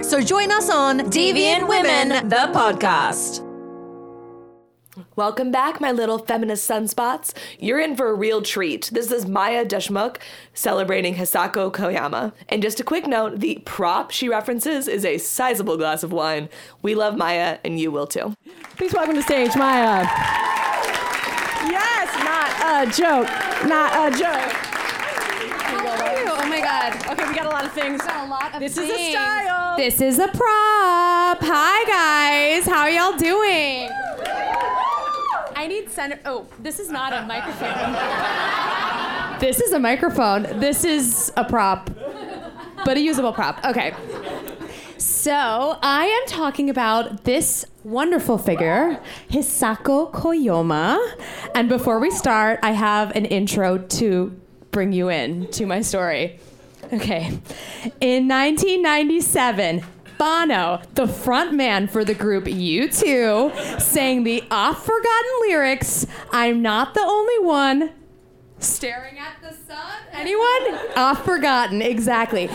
So 0.03 0.21
join 0.21 0.51
us 0.51 0.69
on 0.69 0.99
Deviant 0.99 1.67
Women, 1.67 2.29
the 2.29 2.49
podcast. 2.53 3.48
Welcome 5.15 5.51
back, 5.51 5.79
my 5.79 5.91
little 5.91 6.17
feminist 6.17 6.69
sunspots. 6.69 7.33
You're 7.59 7.79
in 7.79 7.95
for 7.95 8.09
a 8.09 8.13
real 8.13 8.41
treat. 8.41 8.89
This 8.91 9.11
is 9.11 9.25
Maya 9.25 9.65
Deshmukh 9.65 10.17
celebrating 10.53 11.15
Hisako 11.15 11.71
Koyama. 11.71 12.33
And 12.47 12.61
just 12.61 12.79
a 12.79 12.83
quick 12.83 13.07
note 13.07 13.39
the 13.39 13.61
prop 13.65 14.11
she 14.11 14.27
references 14.27 14.87
is 14.87 15.05
a 15.05 15.17
sizable 15.17 15.77
glass 15.77 16.03
of 16.03 16.11
wine. 16.11 16.49
We 16.81 16.95
love 16.95 17.17
Maya, 17.17 17.59
and 17.63 17.79
you 17.79 17.91
will 17.91 18.07
too. 18.07 18.33
Please 18.77 18.93
welcome 18.93 19.15
to 19.15 19.21
stage 19.21 19.55
Maya. 19.55 20.03
Yes, 21.69 22.09
not 22.23 22.87
a 22.87 22.91
joke. 22.91 23.27
Not 23.67 24.13
a 24.13 24.17
joke. 24.17 24.55
Oh 25.81 26.45
my 26.47 26.61
god. 26.61 26.95
Okay, 27.11 27.29
we 27.29 27.35
got 27.35 27.45
a 27.45 27.49
lot 27.49 27.65
of 27.65 27.71
things. 27.73 28.01
A 28.01 28.27
lot 28.27 28.53
of 28.53 28.59
This 28.59 28.77
is 28.77 28.89
a 28.89 29.11
style. 29.11 29.77
This 29.77 30.01
is 30.01 30.19
a 30.19 30.27
prop. 30.27 31.39
Hi 31.41 31.83
guys. 31.85 32.65
How 32.65 32.87
y'all 32.87 33.17
doing? 33.17 33.89
Need. 35.97 36.19
Oh, 36.25 36.47
this 36.59 36.79
is 36.79 36.89
not 36.89 37.13
a 37.13 37.25
microphone. 37.25 37.93
this 39.39 39.59
is 39.59 39.73
a 39.73 39.79
microphone. 39.79 40.43
This 40.59 40.83
is 40.83 41.31
a 41.35 41.43
prop, 41.43 41.89
but 42.85 42.97
a 42.97 43.01
usable 43.01 43.33
prop. 43.33 43.63
Okay. 43.65 43.93
So 44.97 45.77
I 45.81 46.05
am 46.05 46.27
talking 46.27 46.69
about 46.69 47.23
this 47.23 47.65
wonderful 47.83 48.37
figure, 48.37 48.99
Hisako 49.29 50.11
Koyama. 50.11 50.99
And 51.55 51.69
before 51.69 51.99
we 51.99 52.11
start, 52.11 52.59
I 52.63 52.71
have 52.71 53.15
an 53.15 53.25
intro 53.25 53.77
to 53.77 54.39
bring 54.71 54.91
you 54.91 55.09
in 55.09 55.47
to 55.51 55.65
my 55.65 55.81
story. 55.81 56.39
Okay. 56.91 57.27
In 58.01 58.27
1997, 58.27 59.83
Bono, 60.19 60.81
the 60.95 61.05
frontman 61.05 61.89
for 61.89 62.03
the 62.03 62.13
group 62.13 62.43
U2, 62.43 63.79
sang 63.79 64.25
the 64.25 64.43
oft 64.51 64.85
forgotten 64.85 65.31
lyrics 65.47 66.05
I'm 66.29 66.61
not 66.61 66.93
the 66.93 66.99
only 66.99 67.39
one. 67.39 67.91
Staring 68.59 69.17
at 69.17 69.37
the 69.41 69.55
sun? 69.55 69.95
Anyone? 70.11 70.87
Off 70.97 71.23
forgotten, 71.23 71.81
exactly. 71.81 72.47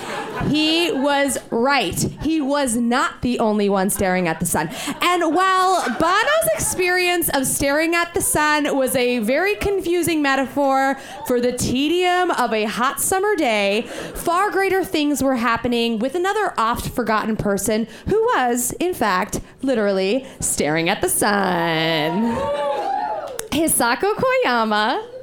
He 0.49 0.93
was 0.93 1.39
right. 1.51 1.99
He 1.99 2.43
was 2.43 2.77
not 2.77 3.23
the 3.23 3.39
only 3.39 3.71
one 3.71 3.89
staring 3.89 4.29
at 4.29 4.39
the 4.39 4.45
sun. 4.45 4.69
And 5.01 5.35
while 5.35 5.83
Bono's 5.99 6.49
experience 6.53 7.31
of 7.31 7.47
staring 7.47 7.95
at 7.95 8.13
the 8.13 8.21
sun 8.21 8.77
was 8.77 8.95
a 8.95 9.21
very 9.21 9.55
confusing 9.55 10.21
metaphor 10.21 10.97
for 11.27 11.41
the 11.41 11.53
tedium 11.53 12.31
of 12.33 12.53
a 12.53 12.65
hot 12.65 13.01
summer 13.01 13.35
day, 13.35 13.83
far 14.15 14.51
greater 14.51 14.85
things 14.85 15.23
were 15.23 15.37
happening 15.37 15.99
with 15.99 16.15
another 16.15 16.53
oft 16.59 16.91
forgotten 16.91 17.35
person 17.35 17.87
who 18.09 18.23
was, 18.35 18.73
in 18.73 18.93
fact, 18.93 19.41
literally 19.63 20.27
staring 20.39 20.91
at 20.91 21.01
the 21.01 21.09
sun. 21.09 22.37
Hisako 23.51 24.13
Koyama 24.15 25.14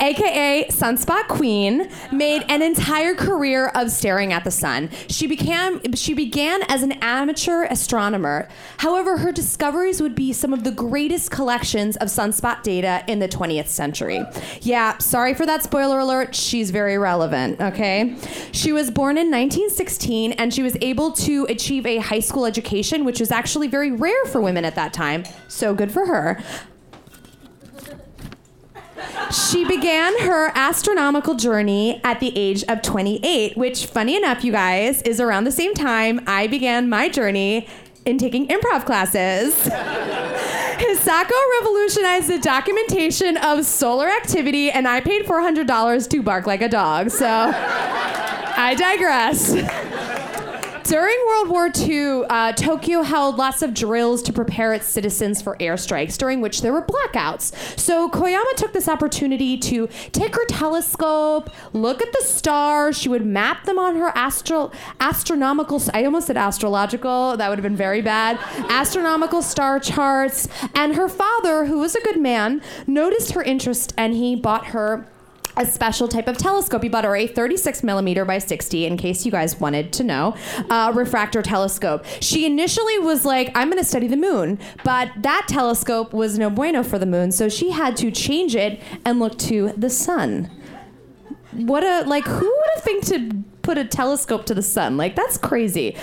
aka 0.00 0.66
Sunspot 0.68 1.28
Queen, 1.28 1.90
made 2.12 2.44
an 2.48 2.62
entire 2.62 3.14
career 3.14 3.68
of 3.74 3.90
staring 3.90 4.32
at 4.32 4.44
the 4.44 4.50
sun. 4.50 4.90
She 5.08 5.26
began 5.26 5.94
she 5.94 6.14
began 6.14 6.62
as 6.68 6.82
an 6.82 6.92
amateur 7.00 7.64
astronomer. 7.64 8.48
However, 8.78 9.18
her 9.18 9.32
discoveries 9.32 10.00
would 10.00 10.14
be 10.14 10.32
some 10.32 10.52
of 10.52 10.64
the 10.64 10.70
greatest 10.70 11.30
collections 11.30 11.96
of 11.96 12.08
sunspot 12.08 12.62
data 12.62 13.02
in 13.06 13.18
the 13.18 13.28
20th 13.28 13.68
century. 13.68 14.22
Yeah, 14.62 14.98
sorry 14.98 15.34
for 15.34 15.46
that 15.46 15.62
spoiler 15.62 15.98
alert. 15.98 16.34
She's 16.34 16.70
very 16.70 16.98
relevant, 16.98 17.60
okay? 17.60 18.16
She 18.52 18.72
was 18.72 18.90
born 18.90 19.16
in 19.16 19.30
1916 19.30 20.32
and 20.32 20.52
she 20.52 20.62
was 20.62 20.76
able 20.80 21.12
to 21.12 21.46
achieve 21.48 21.86
a 21.86 21.98
high 21.98 22.20
school 22.20 22.46
education, 22.46 23.04
which 23.04 23.20
was 23.20 23.30
actually 23.30 23.68
very 23.68 23.90
rare 23.90 24.24
for 24.26 24.40
women 24.40 24.64
at 24.64 24.74
that 24.74 24.92
time. 24.92 25.24
So 25.48 25.74
good 25.74 25.92
for 25.92 26.06
her. 26.06 26.42
She 29.32 29.64
began 29.64 30.18
her 30.22 30.50
astronomical 30.56 31.34
journey 31.34 32.00
at 32.02 32.18
the 32.18 32.36
age 32.36 32.64
of 32.64 32.82
28, 32.82 33.56
which, 33.56 33.86
funny 33.86 34.16
enough, 34.16 34.42
you 34.42 34.50
guys, 34.50 35.02
is 35.02 35.20
around 35.20 35.44
the 35.44 35.52
same 35.52 35.72
time 35.74 36.20
I 36.26 36.48
began 36.48 36.88
my 36.88 37.08
journey 37.08 37.68
in 38.04 38.18
taking 38.18 38.48
improv 38.48 38.84
classes. 38.86 39.54
Hisako 40.80 41.60
revolutionized 41.60 42.28
the 42.28 42.38
documentation 42.40 43.36
of 43.36 43.64
solar 43.64 44.08
activity, 44.08 44.70
and 44.70 44.88
I 44.88 45.00
paid 45.00 45.26
$400 45.26 46.10
to 46.10 46.22
bark 46.22 46.46
like 46.46 46.62
a 46.62 46.68
dog. 46.68 47.10
So 47.10 47.26
I 47.26 48.74
digress. 48.76 50.19
During 50.90 51.24
World 51.24 51.50
War 51.50 51.70
II, 51.72 52.24
uh, 52.28 52.50
Tokyo 52.50 53.02
held 53.02 53.36
lots 53.36 53.62
of 53.62 53.74
drills 53.74 54.22
to 54.22 54.32
prepare 54.32 54.74
its 54.74 54.88
citizens 54.88 55.40
for 55.40 55.56
airstrikes, 55.58 56.18
during 56.18 56.40
which 56.40 56.62
there 56.62 56.72
were 56.72 56.82
blackouts. 56.82 57.54
So 57.78 58.10
Koyama 58.10 58.56
took 58.56 58.72
this 58.72 58.88
opportunity 58.88 59.56
to 59.56 59.86
take 60.10 60.34
her 60.34 60.44
telescope, 60.46 61.48
look 61.72 62.02
at 62.02 62.12
the 62.12 62.24
stars. 62.24 62.98
She 62.98 63.08
would 63.08 63.24
map 63.24 63.66
them 63.66 63.78
on 63.78 63.94
her 63.98 64.10
astro- 64.16 64.72
astronomical. 64.98 65.80
I 65.94 66.04
almost 66.04 66.26
said 66.26 66.36
astrological. 66.36 67.36
That 67.36 67.50
would 67.50 67.60
have 67.60 67.62
been 67.62 67.76
very 67.76 68.02
bad. 68.02 68.40
astronomical 68.68 69.42
star 69.42 69.78
charts. 69.78 70.48
And 70.74 70.96
her 70.96 71.08
father, 71.08 71.66
who 71.66 71.78
was 71.78 71.94
a 71.94 72.00
good 72.00 72.20
man, 72.20 72.62
noticed 72.88 73.30
her 73.34 73.44
interest, 73.44 73.94
and 73.96 74.14
he 74.14 74.34
bought 74.34 74.66
her 74.66 75.06
a 75.60 75.66
special 75.66 76.08
type 76.08 76.26
of 76.26 76.38
telescope. 76.38 76.82
He 76.82 76.88
bought 76.88 77.04
a 77.04 77.26
36 77.26 77.82
millimeter 77.82 78.24
by 78.24 78.38
60, 78.38 78.86
in 78.86 78.96
case 78.96 79.26
you 79.26 79.30
guys 79.30 79.60
wanted 79.60 79.92
to 79.92 80.04
know, 80.04 80.34
uh, 80.70 80.90
refractor 80.94 81.42
telescope. 81.42 82.04
She 82.20 82.46
initially 82.46 82.98
was 82.98 83.26
like, 83.26 83.52
I'm 83.54 83.68
going 83.68 83.82
to 83.82 83.86
study 83.86 84.06
the 84.06 84.16
moon, 84.16 84.58
but 84.84 85.10
that 85.18 85.46
telescope 85.48 86.14
was 86.14 86.38
no 86.38 86.48
bueno 86.48 86.82
for 86.82 86.98
the 86.98 87.06
moon, 87.06 87.30
so 87.30 87.50
she 87.50 87.70
had 87.70 87.94
to 87.98 88.10
change 88.10 88.56
it 88.56 88.80
and 89.04 89.20
look 89.20 89.38
to 89.40 89.74
the 89.76 89.90
sun. 89.90 90.50
What 91.52 91.84
a, 91.84 92.08
like, 92.08 92.24
who 92.24 92.46
would 92.46 92.70
have 92.74 92.82
think 92.82 93.04
to 93.06 93.44
put 93.60 93.76
a 93.76 93.84
telescope 93.84 94.46
to 94.46 94.54
the 94.54 94.62
sun? 94.62 94.96
Like, 94.96 95.14
that's 95.14 95.36
crazy 95.36 95.94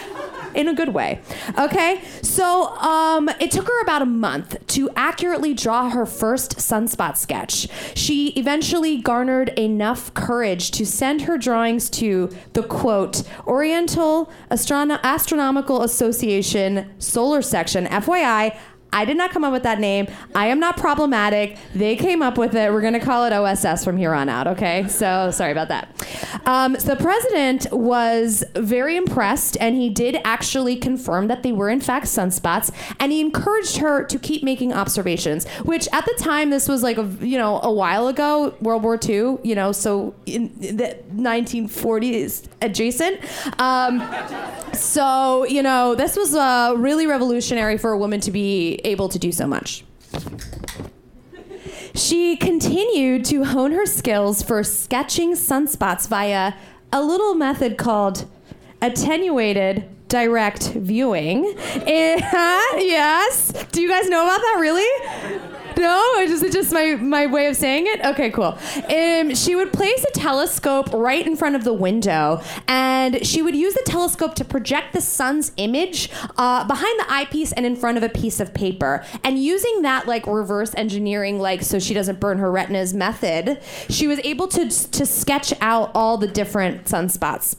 in 0.53 0.67
a 0.67 0.73
good 0.73 0.89
way. 0.89 1.21
Okay, 1.57 2.01
so 2.21 2.67
um, 2.77 3.29
it 3.39 3.51
took 3.51 3.67
her 3.67 3.81
about 3.81 4.01
a 4.01 4.05
month 4.05 4.66
to 4.77 4.91
accurately 4.95 5.55
draw 5.55 5.89
her 5.89 6.05
first 6.05 6.57
sunspot 6.57 7.17
sketch. 7.17 7.67
She 7.95 8.27
eventually 8.35 8.97
garnered 9.01 9.49
enough 9.57 10.13
courage 10.13 10.69
to 10.69 10.85
send 10.85 11.23
her 11.23 11.35
drawings 11.35 11.89
to 12.01 12.29
the 12.53 12.61
quote 12.61 13.23
Oriental 13.47 14.31
Astrono- 14.51 15.01
Astronomical 15.01 15.81
Association 15.81 16.93
Solar 16.99 17.41
Section. 17.41 17.87
FYI. 17.87 18.55
I 18.97 19.05
did 19.05 19.15
not 19.15 19.29
come 19.29 19.43
up 19.43 19.53
with 19.53 19.61
that 19.61 19.79
name. 19.79 20.07
I 20.33 20.47
am 20.47 20.59
not 20.59 20.75
problematic. 20.75 21.59
They 21.75 21.95
came 21.95 22.23
up 22.23 22.35
with 22.35 22.55
it. 22.55 22.73
We're 22.73 22.81
going 22.81 22.93
to 22.93 22.99
call 22.99 23.25
it 23.25 23.31
OSS 23.31 23.83
from 23.83 23.95
here 23.95 24.11
on 24.11 24.27
out, 24.27 24.47
okay? 24.47 24.87
So 24.87 25.29
sorry 25.29 25.51
about 25.51 25.67
that. 25.67 26.41
Um, 26.47 26.79
so 26.79 26.95
the 26.95 27.03
president 27.03 27.67
was 27.71 28.43
very 28.55 28.97
impressed, 28.97 29.55
and 29.61 29.75
he 29.75 29.91
did 29.91 30.17
actually 30.23 30.77
confirm 30.77 31.27
that 31.27 31.43
they 31.43 31.51
were, 31.51 31.69
in 31.69 31.79
fact, 31.79 32.07
sunspots, 32.07 32.71
and 32.99 33.11
he 33.11 33.21
encouraged 33.21 33.77
her 33.77 34.03
to 34.03 34.17
keep 34.17 34.41
making 34.41 34.73
observations, 34.73 35.47
which 35.59 35.87
at 35.93 36.03
the 36.05 36.15
time, 36.17 36.49
this 36.49 36.67
was 36.67 36.81
like, 36.81 36.97
a, 36.97 37.05
you 37.21 37.37
know, 37.37 37.59
a 37.61 37.71
while 37.71 38.07
ago, 38.07 38.55
World 38.61 38.81
War 38.81 38.97
II, 39.07 39.37
you 39.43 39.53
know, 39.53 39.71
so 39.71 40.15
in 40.25 40.51
the 40.59 40.97
1940s 41.13 42.47
adjacent. 42.63 43.19
Um, 43.59 43.99
so, 44.77 45.45
you 45.45 45.61
know, 45.63 45.95
this 45.95 46.15
was 46.15 46.35
uh, 46.35 46.73
really 46.77 47.07
revolutionary 47.07 47.77
for 47.77 47.91
a 47.91 47.97
woman 47.97 48.19
to 48.21 48.31
be 48.31 48.75
able 48.83 49.09
to 49.09 49.19
do 49.19 49.31
so 49.31 49.47
much. 49.47 49.83
She 51.93 52.35
continued 52.37 53.25
to 53.25 53.43
hone 53.43 53.71
her 53.71 53.85
skills 53.85 54.43
for 54.43 54.63
sketching 54.63 55.33
sunspots 55.33 56.07
via 56.07 56.53
a 56.93 57.01
little 57.01 57.33
method 57.33 57.77
called 57.77 58.25
attenuated 58.81 59.89
direct 60.07 60.69
viewing. 60.73 61.43
Yes. 62.77 63.51
Do 63.71 63.81
you 63.81 63.89
guys 63.89 64.07
know 64.09 64.23
about 64.23 64.39
that 64.39 64.57
really? 64.59 65.46
No, 65.77 66.03
it's 66.17 66.31
just, 66.31 66.43
it's 66.43 66.55
just 66.55 66.73
my, 66.73 66.95
my 66.95 67.27
way 67.27 67.47
of 67.47 67.55
saying 67.55 67.85
it. 67.87 68.03
Okay, 68.03 68.31
cool. 68.31 68.57
Um, 68.89 69.35
she 69.35 69.55
would 69.55 69.71
place 69.71 70.03
a 70.03 70.11
telescope 70.11 70.91
right 70.91 71.25
in 71.25 71.35
front 71.35 71.55
of 71.55 71.63
the 71.63 71.73
window, 71.73 72.41
and 72.67 73.25
she 73.25 73.41
would 73.41 73.55
use 73.55 73.75
the 73.75 73.83
telescope 73.85 74.33
to 74.35 74.45
project 74.45 74.93
the 74.93 75.01
sun's 75.01 75.51
image 75.57 76.09
uh, 76.37 76.65
behind 76.65 76.99
the 76.99 77.11
eyepiece 77.11 77.51
and 77.51 77.65
in 77.65 77.75
front 77.75 77.97
of 77.97 78.03
a 78.03 78.09
piece 78.09 78.39
of 78.39 78.53
paper. 78.53 79.05
And 79.23 79.41
using 79.41 79.83
that 79.83 80.07
like 80.07 80.25
reverse 80.25 80.73
engineering, 80.75 81.39
like 81.39 81.61
so 81.61 81.77
she 81.77 81.93
doesn't 81.93 82.19
burn 82.19 82.39
her 82.39 82.51
retinas 82.51 82.93
method, 82.93 83.61
she 83.89 84.07
was 84.07 84.19
able 84.23 84.47
to 84.49 84.67
to 84.69 85.05
sketch 85.05 85.53
out 85.61 85.91
all 85.93 86.17
the 86.17 86.27
different 86.27 86.85
sunspots. 86.85 87.55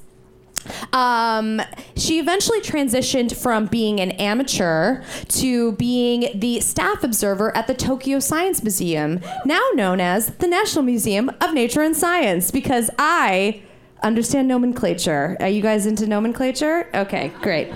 Um, 0.92 1.60
she 1.96 2.18
eventually 2.18 2.60
transitioned 2.60 3.36
from 3.36 3.66
being 3.66 4.00
an 4.00 4.12
amateur 4.12 5.02
to 5.28 5.72
being 5.72 6.30
the 6.34 6.60
staff 6.60 7.04
observer 7.04 7.56
at 7.56 7.66
the 7.66 7.74
Tokyo 7.74 8.20
Science 8.20 8.62
Museum, 8.62 9.20
now 9.44 9.62
known 9.74 10.00
as 10.00 10.28
the 10.36 10.48
National 10.48 10.84
Museum 10.84 11.30
of 11.40 11.52
Nature 11.52 11.82
and 11.82 11.96
Science, 11.96 12.50
because 12.50 12.90
I 12.98 13.62
understand 14.02 14.48
nomenclature. 14.48 15.36
Are 15.40 15.48
you 15.48 15.60
guys 15.60 15.86
into 15.86 16.06
nomenclature? 16.06 16.88
Okay, 16.94 17.32
great. 17.42 17.72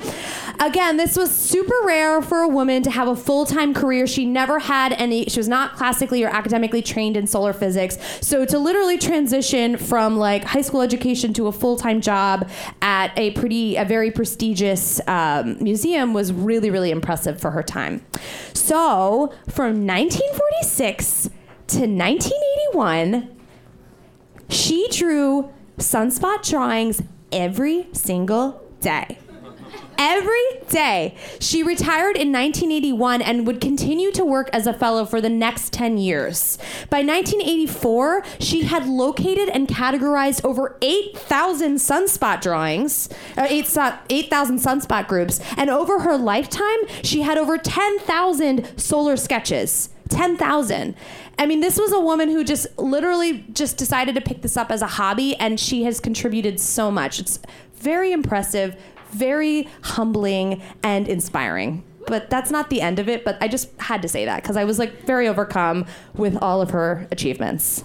Again, 0.62 0.97
this 0.97 1.16
was 1.16 1.35
super 1.35 1.75
rare 1.83 2.23
for 2.23 2.38
a 2.38 2.47
woman 2.47 2.85
to 2.85 2.90
have 2.92 3.09
a 3.09 3.16
full 3.16 3.45
time 3.45 3.75
career. 3.75 4.07
She 4.07 4.25
never 4.25 4.61
had 4.61 4.92
any, 4.92 5.25
she 5.25 5.40
was 5.40 5.49
not 5.49 5.75
classically 5.75 6.23
or 6.23 6.28
academically 6.28 6.81
trained 6.83 7.16
in 7.16 7.26
solar 7.26 7.52
physics. 7.52 7.99
So 8.21 8.45
to 8.45 8.61
literally 8.61 8.97
transition 8.97 9.76
from 9.76 10.19
like 10.19 10.45
high 10.45 10.61
school 10.61 10.81
education 10.81 11.33
to 11.35 11.49
a 11.49 11.52
full 11.52 11.76
time 11.76 12.00
job 12.00 12.49
at 12.81 13.11
a 13.19 13.33
pretty, 13.33 13.75
a 13.75 13.85
very 13.85 14.12
prestigious 14.12 15.00
um, 15.09 15.61
museum 15.61 16.14
was 16.14 16.33
really, 16.33 16.71
really 16.71 16.92
impressive 16.92 17.40
for 17.40 17.50
her 17.50 17.64
time. 17.64 18.07
So 18.54 19.35
from 19.49 19.85
1946 19.85 21.25
to 21.66 21.78
1981, 21.81 23.37
she 24.49 24.87
drew 24.92 25.52
sunspot 25.78 26.49
drawings 26.49 27.02
every 27.33 27.88
single 27.92 28.62
day. 28.81 29.19
Every 30.04 30.59
day. 30.68 31.14
She 31.38 31.62
retired 31.62 32.16
in 32.16 32.32
1981 32.32 33.23
and 33.23 33.47
would 33.47 33.61
continue 33.61 34.11
to 34.11 34.25
work 34.25 34.50
as 34.52 34.66
a 34.66 34.73
fellow 34.73 35.04
for 35.04 35.21
the 35.21 35.28
next 35.28 35.73
10 35.73 35.97
years. 35.97 36.59
By 36.90 37.04
1984, 37.04 38.25
she 38.40 38.62
had 38.62 38.88
located 38.88 39.49
and 39.49 39.68
categorized 39.68 40.44
over 40.44 40.76
8,000 40.82 41.76
sunspot 41.76 42.40
drawings, 42.40 43.11
uh, 43.37 43.47
8,000 43.49 44.59
sunspot 44.59 45.06
groups, 45.06 45.38
and 45.56 45.71
over 45.71 46.00
her 46.00 46.16
lifetime, 46.16 46.78
she 47.04 47.23
had 47.23 47.38
over 47.38 47.56
10,000 47.56 48.76
solar 48.76 49.16
sketches. 49.16 49.88
10,000. 50.09 50.97
I 51.38 51.47
mean, 51.47 51.61
this 51.61 51.78
was 51.78 51.92
a 51.92 52.00
woman 52.00 52.28
who 52.28 52.42
just 52.42 52.66
literally 52.76 53.44
just 53.52 53.76
decided 53.76 54.16
to 54.16 54.21
pick 54.21 54.42
this 54.42 54.56
up 54.56 54.73
as 54.73 54.82
a 54.82 54.87
hobby, 54.87 55.37
and 55.37 55.61
she 55.61 55.85
has 55.85 56.00
contributed 56.00 56.59
so 56.59 56.90
much. 56.90 57.21
It's 57.21 57.38
very 57.82 58.12
impressive, 58.12 58.76
very 59.12 59.69
humbling, 59.83 60.62
and 60.83 61.09
inspiring. 61.09 61.85
But 62.07 62.31
that's 62.31 62.50
not 62.50 62.69
the 62.69 62.81
end 62.81 62.99
of 62.99 63.09
it. 63.09 63.25
But 63.25 63.38
I 63.40 63.49
just 63.49 63.71
had 63.81 64.02
to 64.02 64.09
say 64.09 64.25
that 64.25 64.42
because 64.42 64.57
I 64.57 64.64
was 64.64 64.78
like 64.78 65.07
very 65.07 65.28
overcome 65.28 65.87
with 66.14 66.37
all 66.42 66.61
of 66.61 66.71
her 66.71 67.07
achievements. 67.12 67.85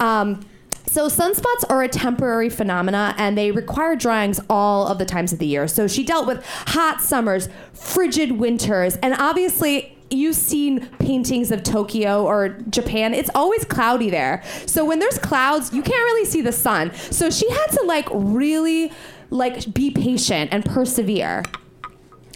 Um, 0.00 0.40
so 0.86 1.08
sunspots 1.08 1.64
are 1.68 1.82
a 1.82 1.88
temporary 1.88 2.48
phenomena 2.48 3.14
and 3.18 3.36
they 3.36 3.50
require 3.50 3.94
dryings 3.94 4.40
all 4.48 4.86
of 4.86 4.96
the 4.96 5.04
times 5.04 5.34
of 5.34 5.38
the 5.38 5.46
year. 5.46 5.68
So 5.68 5.86
she 5.86 6.02
dealt 6.02 6.26
with 6.26 6.42
hot 6.46 7.02
summers, 7.02 7.50
frigid 7.74 8.32
winters, 8.32 8.96
and 8.96 9.14
obviously 9.18 9.98
you've 10.10 10.36
seen 10.36 10.86
paintings 10.98 11.50
of 11.50 11.62
Tokyo 11.62 12.24
or 12.24 12.48
Japan. 12.70 13.12
It's 13.12 13.30
always 13.34 13.66
cloudy 13.66 14.08
there. 14.08 14.42
So 14.64 14.84
when 14.84 14.98
there's 14.98 15.18
clouds, 15.18 15.72
you 15.74 15.82
can't 15.82 15.94
really 15.94 16.24
see 16.24 16.40
the 16.40 16.52
sun. 16.52 16.94
So 16.94 17.28
she 17.28 17.48
had 17.50 17.66
to 17.72 17.82
like 17.84 18.08
really 18.12 18.90
like 19.30 19.72
be 19.72 19.90
patient 19.90 20.52
and 20.52 20.64
persevere. 20.64 21.42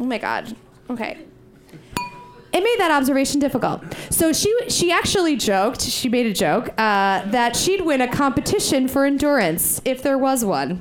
Oh 0.00 0.04
my 0.04 0.18
god. 0.18 0.56
Okay 0.90 1.18
it 2.52 2.62
made 2.62 2.76
that 2.78 2.90
observation 2.90 3.40
difficult. 3.40 3.82
So 4.10 4.32
she 4.32 4.54
she 4.68 4.92
actually 4.92 5.36
joked. 5.36 5.82
She 5.82 6.08
made 6.08 6.26
a 6.26 6.34
joke 6.34 6.68
uh, 6.78 7.24
that 7.30 7.56
she'd 7.56 7.80
win 7.80 8.00
a 8.00 8.08
competition 8.08 8.88
for 8.88 9.06
endurance 9.06 9.80
if 9.84 10.02
there 10.02 10.18
was 10.18 10.44
one. 10.44 10.80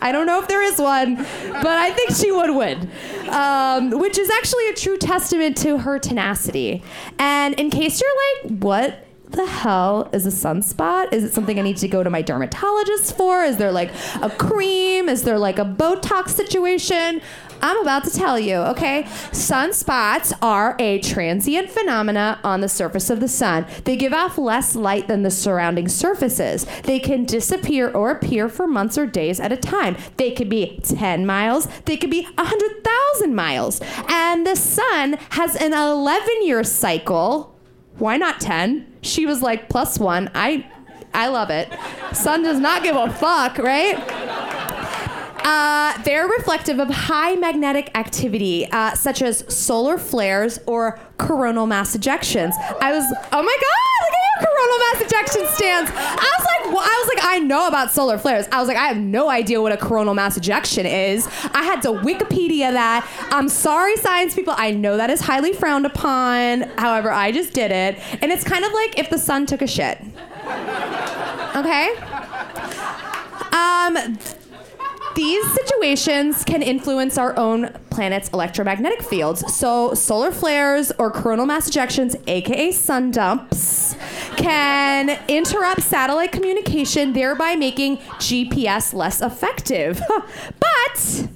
I 0.00 0.10
don't 0.10 0.26
know 0.26 0.40
if 0.40 0.48
there 0.48 0.62
is 0.62 0.78
one, 0.78 1.14
but 1.14 1.66
I 1.66 1.92
think 1.92 2.10
she 2.10 2.32
would 2.32 2.56
win, 2.56 2.90
um, 3.28 3.90
which 3.90 4.18
is 4.18 4.28
actually 4.30 4.68
a 4.70 4.74
true 4.74 4.96
testament 4.96 5.56
to 5.58 5.78
her 5.78 6.00
tenacity. 6.00 6.82
And 7.20 7.54
in 7.54 7.70
case 7.70 8.00
you're 8.00 8.50
like, 8.50 8.58
what? 8.58 9.06
The 9.32 9.46
hell 9.46 10.10
is 10.12 10.26
a 10.26 10.28
sunspot? 10.28 11.10
Is 11.10 11.24
it 11.24 11.32
something 11.32 11.58
I 11.58 11.62
need 11.62 11.78
to 11.78 11.88
go 11.88 12.02
to 12.02 12.10
my 12.10 12.20
dermatologist 12.20 13.16
for? 13.16 13.42
Is 13.42 13.56
there 13.56 13.72
like 13.72 13.90
a 14.20 14.28
cream? 14.28 15.08
Is 15.08 15.22
there 15.22 15.38
like 15.38 15.58
a 15.58 15.64
Botox 15.64 16.28
situation? 16.28 17.22
I'm 17.62 17.80
about 17.80 18.04
to 18.04 18.10
tell 18.10 18.38
you, 18.38 18.56
okay? 18.56 19.04
Sunspots 19.30 20.34
are 20.42 20.76
a 20.78 20.98
transient 21.00 21.70
phenomena 21.70 22.40
on 22.44 22.60
the 22.60 22.68
surface 22.68 23.08
of 23.08 23.20
the 23.20 23.28
sun. 23.28 23.64
They 23.84 23.96
give 23.96 24.12
off 24.12 24.36
less 24.36 24.74
light 24.74 25.08
than 25.08 25.22
the 25.22 25.30
surrounding 25.30 25.88
surfaces. 25.88 26.66
They 26.82 26.98
can 26.98 27.24
disappear 27.24 27.88
or 27.88 28.10
appear 28.10 28.50
for 28.50 28.66
months 28.66 28.98
or 28.98 29.06
days 29.06 29.40
at 29.40 29.50
a 29.50 29.56
time. 29.56 29.96
They 30.18 30.32
could 30.32 30.50
be 30.50 30.78
10 30.82 31.24
miles, 31.24 31.68
they 31.86 31.96
could 31.96 32.10
be 32.10 32.24
100,000 32.34 33.34
miles. 33.34 33.80
And 34.08 34.46
the 34.46 34.56
sun 34.56 35.16
has 35.30 35.56
an 35.56 35.72
11 35.72 36.44
year 36.44 36.62
cycle. 36.64 37.56
Why 37.96 38.18
not 38.18 38.38
10? 38.38 38.91
She 39.02 39.26
was 39.26 39.42
like, 39.42 39.68
plus 39.68 39.98
one. 39.98 40.30
I 40.34 40.66
I 41.14 41.28
love 41.28 41.50
it. 41.50 41.68
Sun 42.14 42.42
does 42.42 42.58
not 42.58 42.82
give 42.82 42.96
a 42.96 43.10
fuck, 43.12 43.58
right? 43.58 43.96
Uh, 45.44 46.00
they're 46.04 46.28
reflective 46.28 46.78
of 46.78 46.88
high 46.88 47.34
magnetic 47.34 47.90
activity, 47.96 48.66
uh, 48.70 48.94
such 48.94 49.20
as 49.20 49.44
solar 49.52 49.98
flares 49.98 50.58
or 50.66 51.00
coronal 51.18 51.66
mass 51.66 51.96
ejections. 51.96 52.52
I 52.80 52.92
was, 52.92 53.04
oh 53.32 53.42
my 53.42 53.56
god, 53.60 54.16
coronal 54.44 54.78
mass 54.78 55.00
ejection 55.00 55.46
stands. 55.54 55.90
I 55.94 56.34
was 56.38 56.46
like, 56.46 56.74
well, 56.74 56.84
I 56.84 57.04
was 57.04 57.14
like, 57.14 57.24
I 57.24 57.38
know 57.38 57.68
about 57.68 57.90
solar 57.92 58.18
flares. 58.18 58.46
I 58.52 58.58
was 58.58 58.68
like, 58.68 58.76
I 58.76 58.86
have 58.86 58.96
no 58.96 59.30
idea 59.30 59.60
what 59.60 59.72
a 59.72 59.76
coronal 59.76 60.14
mass 60.14 60.36
ejection 60.36 60.86
is. 60.86 61.26
I 61.52 61.62
had 61.62 61.82
to 61.82 61.88
Wikipedia 61.88 62.72
that. 62.72 63.08
I'm 63.30 63.48
sorry, 63.48 63.96
science 63.96 64.34
people. 64.34 64.54
I 64.56 64.72
know 64.72 64.96
that 64.96 65.10
is 65.10 65.20
highly 65.20 65.52
frowned 65.52 65.86
upon. 65.86 66.62
However, 66.78 67.10
I 67.10 67.32
just 67.32 67.52
did 67.52 67.70
it, 67.70 67.98
and 68.22 68.32
it's 68.32 68.44
kind 68.44 68.64
of 68.64 68.72
like 68.72 68.98
if 68.98 69.10
the 69.10 69.18
sun 69.18 69.46
took 69.46 69.62
a 69.62 69.66
shit. 69.66 69.98
Okay. 71.54 71.94
Um, 73.52 74.18
these 75.14 75.44
situations 75.52 76.44
can 76.44 76.62
influence 76.62 77.18
our 77.18 77.36
own 77.38 77.72
planet's 77.90 78.28
electromagnetic 78.30 79.02
fields. 79.02 79.54
So, 79.54 79.94
solar 79.94 80.32
flares 80.32 80.92
or 80.98 81.10
coronal 81.10 81.46
mass 81.46 81.68
ejections, 81.68 82.16
aka 82.26 82.72
sun 82.72 83.10
dumps, 83.10 83.96
can 84.36 85.18
interrupt 85.28 85.82
satellite 85.82 86.32
communication, 86.32 87.12
thereby 87.12 87.56
making 87.56 87.98
GPS 88.18 88.94
less 88.94 89.20
effective. 89.20 90.00
but 90.60 91.28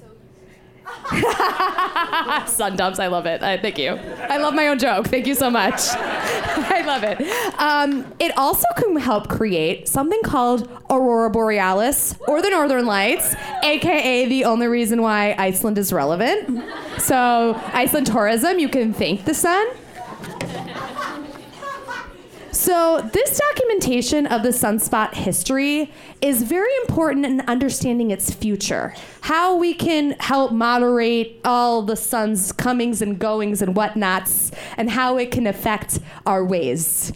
Sun 2.47 2.77
dumps. 2.77 2.99
I 2.99 3.07
love 3.09 3.27
it. 3.27 3.43
Uh, 3.43 3.59
thank 3.61 3.79
you. 3.79 3.93
I 4.29 4.39
love 4.39 4.55
my 4.55 4.69
own 4.69 4.79
joke. 4.79 5.07
Thank 5.07 5.27
you 5.27 5.35
so 5.35 5.51
much. 5.51 5.75
I 5.93 6.83
love 6.87 7.03
it. 7.05 7.21
Um, 7.59 8.13
it 8.19 8.37
also 8.37 8.67
can 8.77 8.97
help 8.97 9.29
create 9.29 9.89
something 9.89 10.21
called 10.23 10.69
aurora 10.91 11.31
borealis 11.31 12.17
or 12.27 12.43
the 12.43 12.51
northern 12.51 12.87
lights, 12.87 13.35
aka 13.63 14.27
the 14.27 14.45
only 14.45 14.67
reason 14.67 15.03
why 15.03 15.35
Iceland 15.39 15.79
is 15.79 15.93
relevant. 15.93 16.63
So, 16.99 17.61
Iceland 17.73 18.07
tourism, 18.07 18.59
you 18.59 18.69
can 18.69 18.93
thank 18.93 19.25
the 19.25 19.35
sun. 19.35 19.67
So, 22.67 23.09
this 23.13 23.39
documentation 23.39 24.27
of 24.27 24.43
the 24.43 24.49
sunspot 24.49 25.15
history 25.15 25.93
is 26.21 26.43
very 26.43 26.75
important 26.89 27.25
in 27.25 27.41
understanding 27.43 28.11
its 28.11 28.35
future. 28.35 28.93
How 29.21 29.55
we 29.55 29.73
can 29.73 30.17
help 30.19 30.51
moderate 30.51 31.41
all 31.45 31.83
the 31.83 31.95
sun's 31.95 32.51
comings 32.51 33.01
and 33.01 33.21
goings 33.21 33.63
and 33.63 33.77
whatnots, 33.77 34.51
and 34.77 34.91
how 34.91 35.17
it 35.17 35.31
can 35.31 35.47
affect 35.47 36.01
our 36.27 36.45
ways 36.45 37.13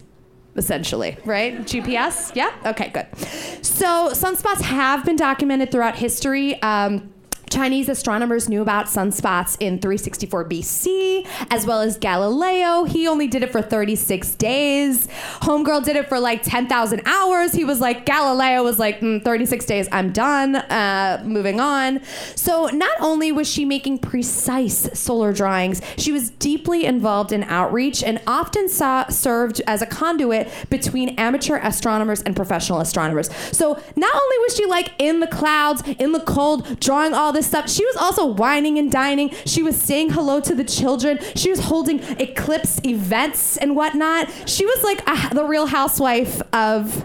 essentially, 0.55 1.17
right? 1.25 1.59
GPS? 1.63 2.33
Yeah? 2.33 2.55
Okay, 2.65 2.87
good. 2.87 3.07
So, 3.61 4.11
sunspots 4.13 4.61
have 4.61 5.03
been 5.03 5.17
documented 5.17 5.69
throughout 5.69 5.97
history. 5.97 6.61
Um, 6.61 7.11
Chinese 7.51 7.89
astronomers 7.89 8.47
knew 8.47 8.61
about 8.61 8.85
sunspots 8.85 9.57
in 9.59 9.79
364 9.79 10.45
BC, 10.45 11.27
as 11.49 11.65
well 11.65 11.81
as 11.81 11.97
Galileo. 11.97 12.85
He 12.85 13.07
only 13.07 13.27
did 13.27 13.43
it 13.43 13.51
for 13.51 13.61
36 13.61 14.35
days. 14.35 15.07
Homegirl 15.41 15.83
did 15.83 15.97
it 15.97 16.07
for 16.07 16.19
like 16.19 16.43
10,000 16.43 17.01
hours. 17.05 17.51
He 17.51 17.65
was 17.65 17.81
like, 17.81 18.05
Galileo 18.05 18.63
was 18.63 18.79
like, 18.79 19.01
mm, 19.01 19.23
36 19.23 19.65
days, 19.65 19.89
I'm 19.91 20.13
done, 20.13 20.55
uh, 20.55 21.21
moving 21.25 21.59
on. 21.59 22.01
So 22.35 22.67
not 22.67 22.95
only 23.01 23.33
was 23.33 23.49
she 23.49 23.65
making 23.65 23.99
precise 23.99 24.89
solar 24.97 25.33
drawings, 25.33 25.81
she 25.97 26.13
was 26.13 26.29
deeply 26.29 26.85
involved 26.85 27.33
in 27.33 27.43
outreach 27.43 28.01
and 28.01 28.21
often 28.25 28.69
saw, 28.69 29.07
served 29.09 29.61
as 29.67 29.81
a 29.81 29.85
conduit 29.85 30.49
between 30.69 31.09
amateur 31.09 31.57
astronomers 31.57 32.21
and 32.21 32.33
professional 32.33 32.79
astronomers. 32.79 33.29
So 33.51 33.73
not 33.95 34.15
only 34.15 34.37
was 34.39 34.55
she 34.55 34.65
like 34.65 34.93
in 34.99 35.19
the 35.19 35.27
clouds, 35.27 35.83
in 35.99 36.13
the 36.13 36.21
cold, 36.21 36.79
drawing 36.79 37.13
all 37.13 37.33
this 37.33 37.40
stuff, 37.43 37.69
she 37.69 37.85
was 37.85 37.95
also 37.95 38.25
whining 38.25 38.77
and 38.77 38.91
dining. 38.91 39.31
She 39.45 39.63
was 39.63 39.79
saying 39.79 40.11
hello 40.11 40.39
to 40.41 40.55
the 40.55 40.63
children. 40.63 41.19
She 41.35 41.49
was 41.49 41.61
holding 41.61 41.99
eclipse 42.19 42.79
events 42.85 43.57
and 43.57 43.75
whatnot. 43.75 44.29
She 44.47 44.65
was 44.65 44.83
like 44.83 45.01
a, 45.07 45.33
the 45.33 45.45
real 45.45 45.67
housewife 45.67 46.41
of 46.53 47.03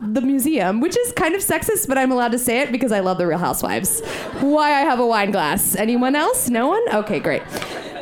the 0.00 0.20
museum, 0.20 0.80
which 0.80 0.96
is 0.96 1.12
kind 1.12 1.34
of 1.34 1.40
sexist, 1.40 1.88
but 1.88 1.96
I'm 1.96 2.12
allowed 2.12 2.32
to 2.32 2.38
say 2.38 2.60
it 2.60 2.72
because 2.72 2.92
I 2.92 3.00
love 3.00 3.18
the 3.18 3.26
Real 3.26 3.38
Housewives. 3.38 4.00
Why 4.40 4.72
I 4.72 4.80
have 4.80 5.00
a 5.00 5.06
wine 5.06 5.30
glass? 5.30 5.74
Anyone 5.76 6.14
else? 6.14 6.50
No 6.50 6.68
one? 6.68 6.82
Okay, 6.94 7.20
great. 7.20 7.42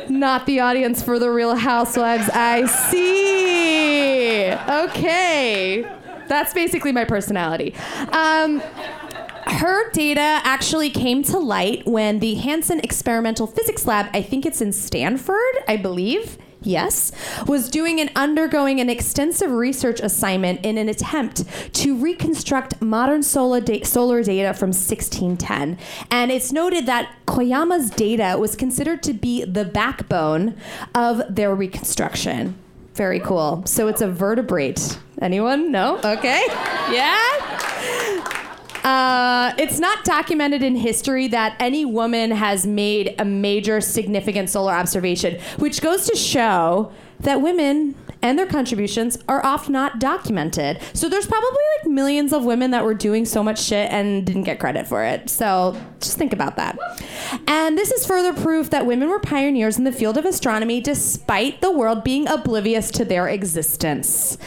Not 0.09 0.45
the 0.45 0.59
audience 0.59 1.01
for 1.01 1.17
the 1.17 1.29
Real 1.29 1.55
Housewives. 1.55 2.29
I 2.33 2.65
see. 2.65 4.51
Okay. 4.51 5.89
That's 6.27 6.53
basically 6.53 6.91
my 6.91 7.05
personality. 7.05 7.73
Um, 8.11 8.61
her 9.47 9.89
data 9.91 10.41
actually 10.43 10.89
came 10.89 11.23
to 11.23 11.37
light 11.37 11.85
when 11.85 12.19
the 12.19 12.35
Hansen 12.35 12.79
Experimental 12.79 13.47
Physics 13.47 13.85
Lab, 13.85 14.07
I 14.13 14.21
think 14.21 14.45
it's 14.45 14.61
in 14.61 14.71
Stanford, 14.71 15.37
I 15.67 15.77
believe, 15.77 16.37
yes, 16.61 17.11
was 17.47 17.69
doing 17.69 17.99
and 17.99 18.11
undergoing 18.15 18.79
an 18.79 18.89
extensive 18.89 19.51
research 19.51 19.99
assignment 19.99 20.65
in 20.65 20.77
an 20.77 20.89
attempt 20.89 21.43
to 21.73 21.95
reconstruct 21.95 22.81
modern 22.81 23.23
solar, 23.23 23.61
da- 23.61 23.83
solar 23.83 24.23
data 24.23 24.53
from 24.53 24.69
1610. 24.69 25.77
And 26.09 26.31
it's 26.31 26.51
noted 26.51 26.85
that 26.85 27.13
Koyama's 27.27 27.89
data 27.89 28.37
was 28.39 28.55
considered 28.55 29.03
to 29.03 29.13
be 29.13 29.43
the 29.45 29.65
backbone 29.65 30.55
of 30.95 31.21
their 31.29 31.53
reconstruction. 31.53 32.55
Very 32.95 33.19
cool. 33.19 33.63
So 33.65 33.87
it's 33.87 34.01
a 34.01 34.07
vertebrate. 34.07 34.99
Anyone? 35.21 35.71
No? 35.71 35.97
Okay. 35.97 36.43
Yeah? 36.91 37.62
Uh, 38.83 39.53
it's 39.57 39.79
not 39.79 40.03
documented 40.03 40.61
in 40.61 40.75
history 40.75 41.27
that 41.27 41.55
any 41.59 41.85
woman 41.85 42.31
has 42.31 42.67
made 42.67 43.15
a 43.17 43.25
major 43.25 43.79
significant 43.79 44.49
solar 44.49 44.73
observation, 44.73 45.39
which 45.57 45.81
goes 45.81 46.05
to 46.05 46.15
show 46.15 46.91
that 47.19 47.41
women 47.41 47.95
and 48.21 48.39
their 48.39 48.47
contributions 48.47 49.17
are 49.27 49.45
often 49.45 49.73
not 49.73 49.99
documented. 49.99 50.79
So 50.93 51.09
there's 51.09 51.27
probably 51.27 51.59
like 51.77 51.91
millions 51.91 52.31
of 52.31 52.45
women 52.45 52.71
that 52.71 52.83
were 52.83 52.93
doing 52.93 53.25
so 53.25 53.43
much 53.43 53.61
shit 53.61 53.91
and 53.91 54.25
didn't 54.25 54.43
get 54.43 54.59
credit 54.59 54.87
for 54.87 55.03
it. 55.03 55.29
So 55.29 55.79
just 55.99 56.17
think 56.17 56.31
about 56.31 56.55
that. 56.55 56.79
And 57.47 57.77
this 57.77 57.91
is 57.91 58.05
further 58.05 58.33
proof 58.33 58.69
that 58.69 58.85
women 58.85 59.09
were 59.09 59.19
pioneers 59.19 59.77
in 59.77 59.83
the 59.83 59.91
field 59.91 60.17
of 60.17 60.25
astronomy 60.25 60.79
despite 60.79 61.59
the 61.61 61.71
world 61.71 62.03
being 62.03 62.27
oblivious 62.27 62.89
to 62.91 63.05
their 63.05 63.27
existence. 63.27 64.37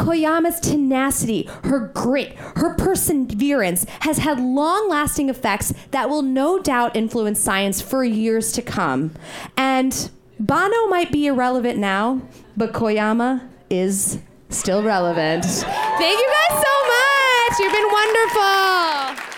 Koyama's 0.00 0.58
tenacity, 0.60 1.48
her 1.64 1.90
grit, 1.94 2.32
her 2.56 2.74
perseverance 2.74 3.84
has 4.00 4.18
had 4.18 4.40
long 4.40 4.88
lasting 4.88 5.28
effects 5.28 5.74
that 5.90 6.08
will 6.08 6.22
no 6.22 6.58
doubt 6.58 6.96
influence 6.96 7.38
science 7.38 7.82
for 7.82 8.02
years 8.02 8.50
to 8.52 8.62
come. 8.62 9.12
And 9.58 10.10
Bono 10.38 10.86
might 10.88 11.12
be 11.12 11.26
irrelevant 11.26 11.78
now, 11.78 12.22
but 12.56 12.72
Koyama 12.72 13.46
is 13.68 14.18
still 14.48 14.82
relevant. 14.82 15.44
Thank 15.44 16.18
you 16.18 16.32
guys 16.48 16.62
so 16.62 16.74
much. 16.88 17.58
You've 17.60 17.72
been 17.72 17.92
wonderful. 17.92 19.29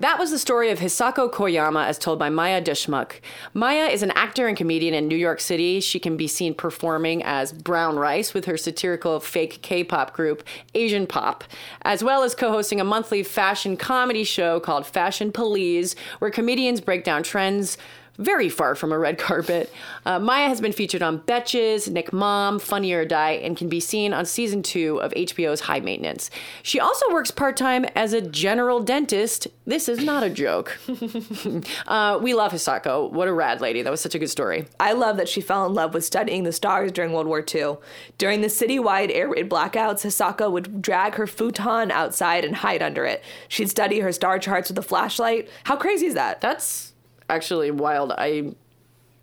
That 0.00 0.16
was 0.16 0.30
the 0.30 0.38
story 0.38 0.70
of 0.70 0.78
Hisako 0.78 1.28
Koyama 1.28 1.84
as 1.84 1.98
told 1.98 2.20
by 2.20 2.28
Maya 2.28 2.62
Deshmukh. 2.62 3.14
Maya 3.52 3.86
is 3.86 4.04
an 4.04 4.12
actor 4.12 4.46
and 4.46 4.56
comedian 4.56 4.94
in 4.94 5.08
New 5.08 5.16
York 5.16 5.40
City. 5.40 5.80
She 5.80 5.98
can 5.98 6.16
be 6.16 6.28
seen 6.28 6.54
performing 6.54 7.24
as 7.24 7.52
Brown 7.52 7.96
Rice 7.96 8.32
with 8.32 8.44
her 8.44 8.56
satirical 8.56 9.18
fake 9.18 9.58
K 9.60 9.82
pop 9.82 10.12
group, 10.12 10.44
Asian 10.72 11.08
Pop, 11.08 11.42
as 11.82 12.04
well 12.04 12.22
as 12.22 12.36
co 12.36 12.52
hosting 12.52 12.80
a 12.80 12.84
monthly 12.84 13.24
fashion 13.24 13.76
comedy 13.76 14.22
show 14.22 14.60
called 14.60 14.86
Fashion 14.86 15.32
Police, 15.32 15.96
where 16.20 16.30
comedians 16.30 16.80
break 16.80 17.02
down 17.02 17.24
trends 17.24 17.76
very 18.18 18.48
far 18.48 18.74
from 18.74 18.92
a 18.92 18.98
red 18.98 19.16
carpet. 19.18 19.72
Uh, 20.04 20.18
Maya 20.18 20.48
has 20.48 20.60
been 20.60 20.72
featured 20.72 21.02
on 21.02 21.20
Betches, 21.20 21.90
Nick 21.90 22.12
Mom, 22.12 22.58
Funny 22.58 22.92
or 22.92 23.04
Die, 23.04 23.30
and 23.30 23.56
can 23.56 23.68
be 23.68 23.80
seen 23.80 24.12
on 24.12 24.26
season 24.26 24.62
two 24.62 25.00
of 25.00 25.12
HBO's 25.12 25.60
High 25.60 25.80
Maintenance. 25.80 26.30
She 26.62 26.80
also 26.80 27.10
works 27.12 27.30
part 27.30 27.56
time 27.56 27.84
as 27.94 28.12
a 28.12 28.20
general 28.20 28.80
dentist. 28.80 29.46
This 29.66 29.88
is 29.88 30.02
not 30.02 30.22
a 30.22 30.30
joke. 30.30 30.78
uh, 31.86 32.18
we 32.20 32.34
love 32.34 32.52
Hisako. 32.52 33.10
What 33.10 33.28
a 33.28 33.32
rad 33.32 33.60
lady. 33.60 33.82
That 33.82 33.90
was 33.90 34.00
such 34.00 34.14
a 34.14 34.18
good 34.18 34.30
story. 34.30 34.66
I 34.80 34.92
love 34.92 35.16
that 35.16 35.28
she 35.28 35.40
fell 35.40 35.64
in 35.66 35.74
love 35.74 35.94
with 35.94 36.04
studying 36.04 36.42
the 36.42 36.52
stars 36.52 36.90
during 36.90 37.12
World 37.12 37.26
War 37.26 37.44
II. 37.54 37.76
During 38.18 38.40
the 38.40 38.48
citywide 38.48 39.14
air 39.14 39.28
raid 39.28 39.48
blackouts, 39.48 40.04
Hisako 40.04 40.50
would 40.50 40.82
drag 40.82 41.14
her 41.14 41.26
futon 41.26 41.90
outside 41.90 42.44
and 42.44 42.56
hide 42.56 42.82
under 42.82 43.04
it. 43.04 43.22
She'd 43.48 43.70
study 43.70 44.00
her 44.00 44.12
star 44.12 44.38
charts 44.38 44.68
with 44.68 44.78
a 44.78 44.82
flashlight. 44.82 45.48
How 45.64 45.76
crazy 45.76 46.06
is 46.06 46.14
that? 46.14 46.40
That's 46.40 46.92
actually 47.28 47.70
wild. 47.70 48.12
I 48.16 48.54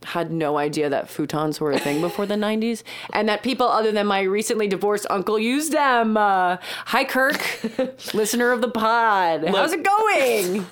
had 0.04 0.32
no 0.32 0.58
idea 0.58 0.90
that 0.90 1.08
futons 1.08 1.60
were 1.60 1.72
a 1.72 1.80
thing 1.80 2.00
before 2.00 2.26
the 2.26 2.36
90s 2.36 2.84
and 3.14 3.28
that 3.28 3.42
people 3.42 3.68
other 3.68 3.92
than 3.92 4.06
my 4.06 4.22
recently 4.22 4.68
divorced 4.68 5.08
uncle 5.10 5.40
used 5.40 5.72
them. 5.72 6.16
Uh, 6.16 6.58
hi, 6.86 7.04
Kirk, 7.04 7.42
listener 8.14 8.52
of 8.52 8.62
the 8.62 8.70
pod. 8.70 9.46
How's 9.48 9.74
it 9.74 9.84
going? 9.84 10.68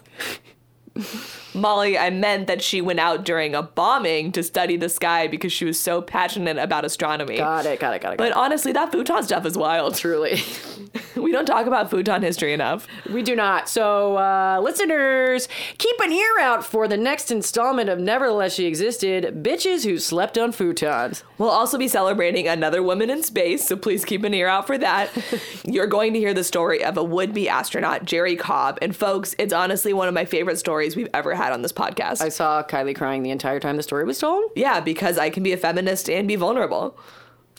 Molly, 1.54 1.98
I 1.98 2.10
meant 2.10 2.48
that 2.48 2.62
she 2.62 2.82
went 2.82 3.00
out 3.00 3.24
during 3.26 3.56
a 3.56 3.62
bombing 3.64 4.32
to 4.34 4.44
study 4.44 4.78
the 4.78 4.90
sky 4.90 5.28
because 5.28 5.52
she 5.54 5.66
was 5.66 5.80
so 5.80 6.02
passionate 6.02 6.58
about 6.58 6.86
astronomy. 6.86 7.38
Got 7.38 7.66
it, 7.66 7.80
got 7.80 7.94
it, 7.94 8.02
got 8.02 8.14
it. 8.14 8.18
Got 8.18 8.24
But 8.24 8.32
it. 8.32 8.38
honestly, 8.38 8.72
that 8.72 8.92
futon 8.92 9.24
stuff 9.24 9.46
is 9.46 9.58
wild. 9.58 9.96
Truly. 9.96 10.42
We 11.16 11.32
don't 11.32 11.46
talk 11.46 11.68
about 11.68 11.90
futon 11.90 12.22
history 12.22 12.54
enough. 12.54 12.86
We 13.12 13.24
do 13.24 13.36
not. 13.36 13.70
So, 13.70 14.18
uh, 14.18 14.60
listeners, 14.62 15.48
keep 15.78 16.00
an 16.02 16.12
ear 16.12 16.40
out 16.40 16.66
for 16.66 16.88
the 16.88 16.98
next 16.98 17.32
installment 17.32 17.90
of 17.90 17.98
Nevertheless 18.00 18.56
She 18.56 18.66
Existed 18.66 19.44
Bitches 19.44 19.86
Who 19.86 20.00
Slept 20.00 20.38
on 20.38 20.52
Futons. 20.52 21.24
We'll 21.38 21.50
also 21.50 21.78
be 21.78 21.88
celebrating 21.88 22.48
another 22.48 22.84
woman 22.84 23.10
in 23.10 23.24
space, 23.24 23.68
so 23.68 23.76
please 23.76 24.04
keep 24.06 24.24
an 24.24 24.34
ear 24.34 24.48
out 24.48 24.68
for 24.68 24.78
that. 24.78 25.10
You're 25.66 25.88
going 25.88 26.14
to 26.14 26.20
hear 26.20 26.34
the 26.34 26.44
story 26.44 26.84
of 26.84 26.98
a 26.98 27.04
would 27.04 27.34
be 27.34 27.48
astronaut, 27.48 28.06
Jerry 28.06 28.36
Cobb. 28.36 28.78
And 28.82 28.96
folks, 28.96 29.34
it's 29.38 29.54
honestly 29.54 29.94
one 29.94 30.08
of 30.08 30.14
my 30.14 30.26
favorite 30.26 30.58
stories 30.60 30.96
we've 30.96 31.10
ever 31.14 31.34
had 31.36 31.43
on 31.52 31.62
this 31.62 31.74
podcast. 31.74 32.22
I 32.22 32.30
saw 32.30 32.64
Kylie 32.64 32.96
crying 32.96 33.24
the 33.24 33.32
entire 33.32 33.60
time 33.60 33.78
the 33.78 33.84
story 33.84 34.06
was 34.06 34.20
told. 34.20 34.52
yeah, 34.56 34.80
because 34.80 35.18
I 35.18 35.30
can 35.30 35.44
be 35.44 35.52
a 35.52 35.58
feminist 35.58 36.10
and 36.10 36.28
be 36.28 36.36
vulnerable. 36.36 36.98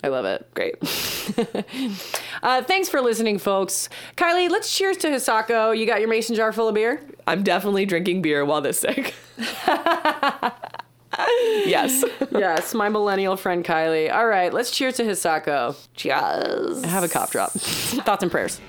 I 0.02 0.08
love 0.08 0.24
it. 0.24 0.46
Great. 0.54 0.74
Uh, 2.42 2.62
thanks 2.62 2.90
for 2.90 3.00
listening, 3.00 3.38
folks. 3.38 3.88
Kylie, 4.18 4.50
let's 4.50 4.76
cheers 4.76 4.98
to 4.98 5.08
Hisako. 5.08 5.74
You 5.78 5.86
got 5.86 6.00
your 6.00 6.10
mason 6.10 6.34
jar 6.36 6.52
full 6.52 6.68
of 6.68 6.74
beer? 6.74 7.00
I'm 7.26 7.42
definitely 7.42 7.86
drinking 7.86 8.20
beer 8.20 8.44
while 8.44 8.60
this 8.60 8.78
sick. 8.80 9.14
yes. 11.64 12.04
yes, 12.30 12.74
my 12.74 12.90
millennial 12.90 13.38
friend 13.38 13.64
Kylie. 13.64 14.12
All 14.12 14.26
right, 14.26 14.52
let's 14.52 14.70
cheers 14.70 14.96
to 14.96 15.04
Hisako. 15.04 15.74
Cheers. 15.94 16.84
I 16.84 16.86
have 16.88 17.02
a 17.04 17.08
cough 17.08 17.30
drop. 17.30 17.52
Thoughts 17.52 18.22
and 18.22 18.30
prayers. 18.30 18.60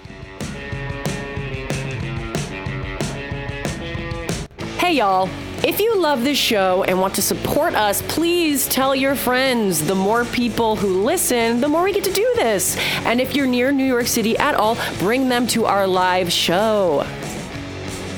Hey, 4.86 4.98
y'all. 4.98 5.28
If 5.64 5.80
you 5.80 5.98
love 5.98 6.24
this 6.24 6.38
show 6.38 6.84
and 6.84 7.02
want 7.02 7.16
to 7.16 7.22
support 7.24 7.74
us, 7.74 8.04
please 8.04 8.68
tell 8.68 8.96
your 8.96 9.16
friends. 9.16 9.84
The 9.84 9.96
more 9.96 10.26
people 10.26 10.76
who 10.76 11.02
listen, 11.04 11.60
the 11.60 11.68
more 11.68 11.82
we 11.82 11.92
get 11.92 12.04
to 12.04 12.14
do 12.14 12.32
this. 12.36 12.78
And 13.04 13.20
if 13.20 13.36
you're 13.36 13.48
near 13.48 13.72
New 13.72 13.84
York 13.84 14.06
City 14.06 14.38
at 14.38 14.54
all, 14.54 14.78
bring 15.00 15.28
them 15.28 15.48
to 15.48 15.66
our 15.66 15.88
live 15.88 16.32
show. 16.32 17.04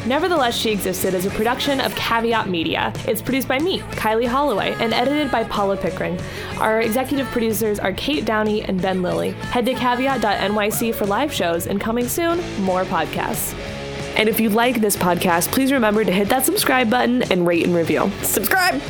Nevertheless, 0.06 0.58
She 0.58 0.70
Existed 0.72 1.14
is 1.14 1.26
a 1.26 1.30
production 1.30 1.80
of 1.80 1.96
Caveat 1.96 2.50
Media. 2.50 2.92
It's 3.08 3.22
produced 3.22 3.48
by 3.48 3.60
me, 3.60 3.80
Kylie 3.92 4.28
Holloway, 4.28 4.76
and 4.82 4.94
edited 4.94 5.32
by 5.32 5.46
Paula 5.46 5.78
Pickering. 5.78 6.20
Our 6.58 6.82
executive 6.82 7.28
producers 7.28 7.80
are 7.80 7.94
Kate 7.94 8.26
Downey 8.26 8.64
and 8.64 8.82
Ben 8.82 9.02
Lilly. 9.02 9.32
Head 9.52 9.66
to 9.68 9.74
caveat.nyc 9.74 10.96
for 10.96 11.06
live 11.06 11.32
shows, 11.32 11.68
and 11.68 11.80
coming 11.80 12.10
soon, 12.10 12.40
more 12.62 12.84
podcasts. 12.84 13.54
And 14.18 14.28
if 14.28 14.40
you 14.40 14.50
like 14.50 14.82
this 14.82 14.98
podcast, 14.98 15.52
please 15.52 15.72
remember 15.72 16.04
to 16.04 16.12
hit 16.12 16.28
that 16.30 16.44
subscribe 16.44 16.90
button 16.90 17.24
and 17.32 17.48
rate 17.48 17.66
and 17.66 17.76
review. 17.76 18.12
Subscribe! 18.24 18.82